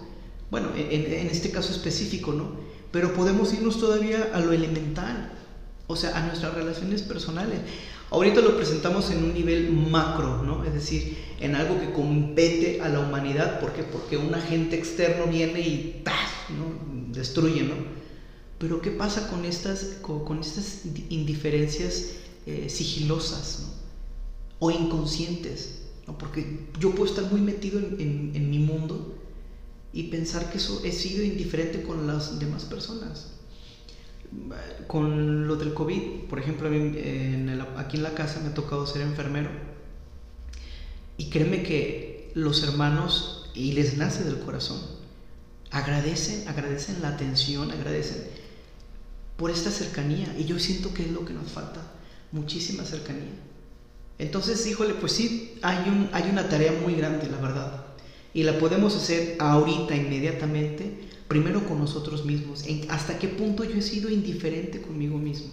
bueno, 0.51 0.71
en, 0.77 0.91
en 1.13 1.27
este 1.29 1.51
caso 1.51 1.73
específico, 1.73 2.33
¿no? 2.33 2.51
Pero 2.91 3.15
podemos 3.15 3.55
irnos 3.55 3.79
todavía 3.81 4.31
a 4.35 4.41
lo 4.41 4.53
elemental, 4.53 5.33
o 5.87 5.97
sea, 5.97 6.19
a 6.19 6.27
nuestras 6.27 6.53
relaciones 6.55 7.03
personales. 7.03 7.61
Ahorita 8.11 8.41
lo 8.41 8.57
presentamos 8.57 9.11
en 9.11 9.25
un 9.25 9.35
nivel 9.35 9.71
macro, 9.73 10.43
¿no? 10.43 10.65
Es 10.65 10.75
decir, 10.75 11.17
en 11.41 11.55
algo 11.55 11.81
que 11.81 11.93
compete 11.93 12.81
a 12.81 12.89
la 12.89 13.01
humanidad, 13.01 13.61
¿por 13.61 13.73
qué? 13.73 13.83
Porque 13.83 14.17
un 14.17 14.35
agente 14.35 14.77
externo 14.77 15.27
viene 15.27 15.61
y 15.61 16.01
¡tas! 16.05 16.31
¿no? 16.51 17.15
destruye, 17.17 17.63
¿no? 17.63 17.75
Pero 18.59 18.81
¿qué 18.81 18.91
pasa 18.91 19.29
con 19.29 19.45
estas, 19.45 19.97
con, 20.03 20.25
con 20.25 20.41
estas 20.41 20.83
indiferencias 21.11 22.11
eh, 22.47 22.69
sigilosas, 22.69 23.61
¿no? 23.63 23.76
O 24.59 24.71
inconscientes, 24.71 25.83
porque 26.19 26.69
yo 26.79 26.93
puedo 26.93 27.07
estar 27.07 27.31
muy 27.31 27.41
metido 27.41 27.79
en, 27.79 28.51
mi 28.51 28.59
mundo 28.59 29.17
y 29.93 30.05
pensar 30.05 30.51
que 30.51 30.59
eso 30.59 30.83
he 30.85 30.93
sido 30.93 31.25
indiferente 31.25 31.83
con 31.83 32.07
las 32.07 32.39
demás 32.39 32.65
personas. 32.65 33.33
Con 34.87 35.47
lo 35.47 35.57
del 35.57 35.75
COVID, 35.75 36.29
por 36.29 36.39
ejemplo, 36.39 36.69
aquí 36.69 37.97
en 37.97 38.03
la 38.03 38.15
casa 38.15 38.41
me 38.41 38.49
ha 38.49 38.55
tocado 38.55 38.87
ser 38.87 39.03
enfermero 39.03 39.51
y 41.19 41.31
créeme 41.31 41.63
que 41.63 42.31
los 42.35 42.63
hermanos, 42.63 43.51
y 43.55 43.73
les 43.73 43.97
nace 43.97 44.25
del 44.25 44.41
corazón, 44.41 44.79
agradecen, 45.71 46.47
agradecen 46.47 47.01
la 47.01 47.09
atención, 47.09 47.71
agradecen 47.71 48.19
por 49.37 49.51
esta 49.51 49.71
cercanía 49.71 50.35
y 50.39 50.45
yo 50.45 50.59
siento 50.59 50.93
que 50.93 51.03
es 51.03 51.11
lo 51.11 51.25
que 51.25 51.33
nos 51.33 51.51
falta, 51.51 51.81
muchísima 52.33 52.85
cercanía. 52.85 53.33
Entonces, 54.19 54.67
híjole, 54.67 54.95
pues 54.95 55.13
sí, 55.13 55.59
hay, 55.63 55.89
un, 55.89 56.09
hay 56.13 56.31
una 56.31 56.49
tarea 56.49 56.73
muy 56.73 56.95
grande, 56.95 57.29
la 57.29 57.39
verdad. 57.39 57.85
Y 58.33 58.43
la 58.43 58.59
podemos 58.59 58.97
hacer 58.97 59.37
ahorita, 59.39 59.95
inmediatamente, 59.95 60.99
primero 61.29 61.67
con 61.67 61.79
nosotros 61.79 62.25
mismos. 62.25 62.65
En 62.67 62.91
hasta 62.91 63.19
qué 63.19 63.29
punto 63.29 63.65
yo 63.65 63.77
he 63.77 63.83
sido 63.83 64.11
indiferente 64.11 64.81
conmigo 64.81 65.19
mismo. 65.19 65.53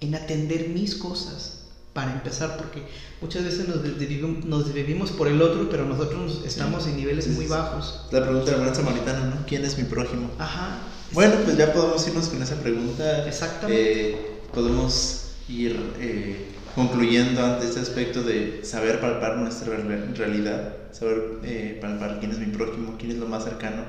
En 0.00 0.14
atender 0.14 0.68
mis 0.68 0.96
cosas, 0.96 1.62
para 1.92 2.12
empezar, 2.12 2.56
porque 2.56 2.82
muchas 3.20 3.44
veces 3.44 3.68
nos 3.68 3.82
desvivimos, 3.82 4.44
nos 4.46 4.66
desvivimos 4.66 5.10
por 5.10 5.28
el 5.28 5.42
otro, 5.42 5.68
pero 5.68 5.84
nosotros 5.84 6.42
estamos 6.46 6.86
en 6.86 6.96
niveles 6.96 7.28
muy 7.28 7.46
bajos. 7.46 8.06
La 8.10 8.22
pregunta 8.22 8.50
del 8.52 8.60
buen 8.62 8.74
samaritano, 8.74 9.26
¿no? 9.26 9.46
¿Quién 9.46 9.64
es 9.64 9.76
mi 9.76 9.84
prójimo? 9.84 10.30
Ajá. 10.38 10.78
Bueno, 11.12 11.34
pues 11.44 11.58
ya 11.58 11.72
podemos 11.72 12.06
irnos 12.08 12.28
con 12.28 12.42
esa 12.42 12.56
pregunta. 12.56 13.28
Exactamente. 13.28 14.10
Eh, 14.10 14.16
podemos 14.54 15.32
ir 15.48 15.78
eh, 16.00 16.46
concluyendo 16.74 17.44
ante 17.44 17.66
este 17.66 17.80
aspecto 17.80 18.22
de 18.22 18.64
saber 18.64 19.00
palpar 19.00 19.36
nuestra 19.36 19.76
re- 19.76 20.06
realidad, 20.14 20.68
saber 20.90 21.38
eh, 21.42 21.78
palpar 21.80 22.18
quién 22.18 22.32
es 22.32 22.38
mi 22.38 22.46
prójimo, 22.46 22.96
quién 22.98 23.12
es 23.12 23.18
lo 23.18 23.26
más 23.26 23.44
cercano, 23.44 23.84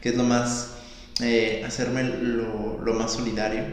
qué 0.00 0.10
es 0.10 0.16
lo 0.16 0.24
más, 0.24 0.74
eh, 1.20 1.60
hacerme 1.64 2.04
lo, 2.04 2.78
lo 2.78 2.94
más 2.94 3.12
solidario. 3.12 3.64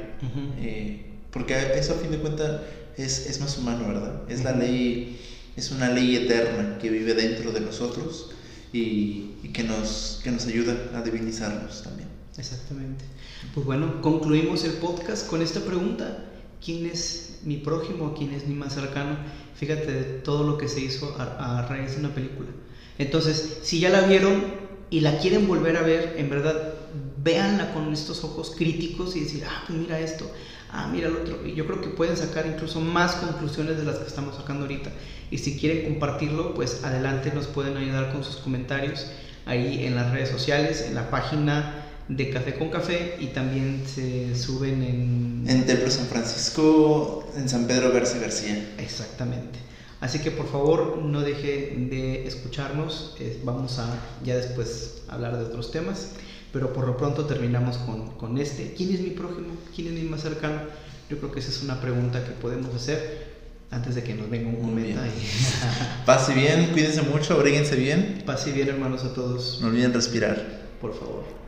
Eh, 0.58 0.98
porque 1.32 1.72
eso 1.76 1.94
a 1.94 1.96
fin 1.96 2.12
de 2.12 2.20
cuentas 2.20 2.54
es, 2.96 3.26
es 3.26 3.40
más 3.40 3.58
humano, 3.58 3.88
¿verdad? 3.88 4.14
Es 4.28 4.44
la 4.44 4.52
Ujú. 4.52 4.60
ley, 4.60 5.08
es 5.56 5.72
una 5.72 5.90
ley 5.90 6.16
eterna 6.16 6.78
que 6.78 6.90
vive 6.90 7.14
dentro 7.16 7.52
de 7.52 7.62
nosotros 7.62 8.28
y, 8.72 9.26
y 9.42 9.50
que, 9.50 9.64
nos, 9.64 10.20
que 10.24 10.32
nos 10.32 10.46
ayuda 10.48 10.78
a 10.92 11.02
divinizarnos 11.02 11.82
también. 11.82 12.10
Exactamente. 12.38 13.06
Pues 13.54 13.66
bueno, 13.66 14.02
concluimos 14.02 14.64
el 14.64 14.74
podcast 14.74 15.26
con 15.26 15.42
esta 15.42 15.62
pregunta. 15.62 16.16
¿Quién 16.64 16.86
es 16.86 17.33
mi 17.46 17.58
prójimo? 17.58 18.14
¿Quién 18.18 18.32
es 18.34 18.48
mi 18.48 18.56
más 18.56 18.74
cercano? 18.74 19.18
Fíjate 19.56 19.92
de 19.92 20.04
todo 20.04 20.44
lo 20.44 20.58
que 20.58 20.68
se 20.68 20.82
hizo 20.82 21.16
a, 21.18 21.60
a 21.60 21.68
raíz 21.68 21.94
de 21.94 22.00
una 22.00 22.14
película. 22.14 22.50
Entonces, 22.98 23.60
si 23.62 23.80
ya 23.80 23.90
la 23.90 24.02
vieron 24.02 24.44
y 24.90 25.00
la 25.00 25.18
quieren 25.18 25.48
volver 25.48 25.78
a 25.78 25.82
ver, 25.82 26.16
en 26.18 26.30
verdad, 26.30 26.74
véanla 27.24 27.74
con 27.74 27.92
estos 27.92 28.24
ojos 28.24 28.54
críticos 28.56 29.16
y 29.16 29.22
decir, 29.22 29.44
ah, 29.48 29.64
pues 29.66 29.80
mira 29.80 30.00
esto, 30.00 30.30
ah, 30.70 30.88
mira 30.92 31.08
el 31.08 31.16
otro. 31.16 31.46
Y 31.46 31.54
yo 31.54 31.66
creo 31.66 31.82
que 31.82 31.90
pueden 31.90 32.18
sacar 32.18 32.46
incluso 32.46 32.80
más 32.80 33.16
conclusiones 33.16 33.78
de 33.78 33.86
las 33.86 33.98
que 33.98 34.08
estamos 34.08 34.36
sacando 34.36 34.64
ahorita. 34.64 34.92
Y 35.32 35.38
si 35.40 35.58
quieren 35.58 35.86
compartirlo, 35.86 36.54
pues 36.54 36.84
adelante 36.84 37.32
nos 37.34 37.48
pueden 37.48 37.78
ayudar 37.78 38.12
con 38.12 38.24
sus 38.24 38.38
comentarios 38.38 39.08
ahí 39.46 39.86
en 39.86 39.96
las 39.96 40.12
redes 40.12 40.30
sociales, 40.30 40.86
en 40.88 40.96
la 40.96 41.10
página 41.10 41.83
de 42.08 42.30
Café 42.30 42.56
con 42.56 42.70
Café 42.70 43.16
y 43.20 43.28
también 43.28 43.84
se 43.86 44.36
suben 44.36 44.82
en... 44.84 45.46
En 45.48 45.66
Templo 45.66 45.90
San 45.90 46.08
Francisco, 46.08 47.28
en 47.38 47.48
San 47.48 47.66
Pedro 47.68 47.92
García 47.92 48.22
García. 48.22 48.74
Exactamente. 48.78 49.60
Así 50.02 50.20
que 50.20 50.32
por 50.32 50.50
favor 50.52 50.98
no 50.98 51.22
deje 51.22 51.76
de 51.90 52.28
escucharnos. 52.28 53.16
vamos 53.44 53.80
a 53.80 53.88
ya 54.24 54.36
después 54.36 55.04
hablar 55.08 55.38
de 55.38 55.46
otros 55.46 55.72
temas. 55.72 56.10
Pero 56.52 56.72
por 56.72 56.86
lo 56.86 56.98
pronto 56.98 57.26
terminamos 57.26 57.78
con, 57.78 58.12
con 58.12 58.38
este. 58.38 58.74
¿Quién 58.78 58.94
es 58.94 59.00
mi 59.00 59.10
prójimo? 59.12 59.56
¿Quién 59.76 59.88
es 59.88 59.94
mi 59.94 60.10
más 60.10 60.22
cercano? 60.22 60.62
Yo 61.10 61.18
creo 61.18 61.32
que 61.32 61.40
esa 61.40 61.50
es 61.50 61.64
una 61.64 61.82
pregunta 61.82 62.24
que 62.24 62.32
podemos 62.32 62.76
hacer 62.76 63.34
antes 63.72 63.96
de 63.96 64.04
que 64.04 64.14
nos 64.14 64.30
venga 64.30 64.50
un 64.50 64.58
cometa. 64.58 65.02
Y... 65.08 66.06
Pase 66.06 66.34
bien, 66.36 66.68
cuídense 66.74 67.02
mucho, 67.02 67.34
abríguense 67.34 67.76
bien. 67.76 68.22
Pase 68.26 68.52
bien 68.52 68.68
hermanos 68.68 69.04
a 69.04 69.14
todos, 69.14 69.60
No 69.62 69.68
olviden 69.70 69.94
respirar. 69.94 70.62
por 70.80 70.94
favor. 70.94 71.43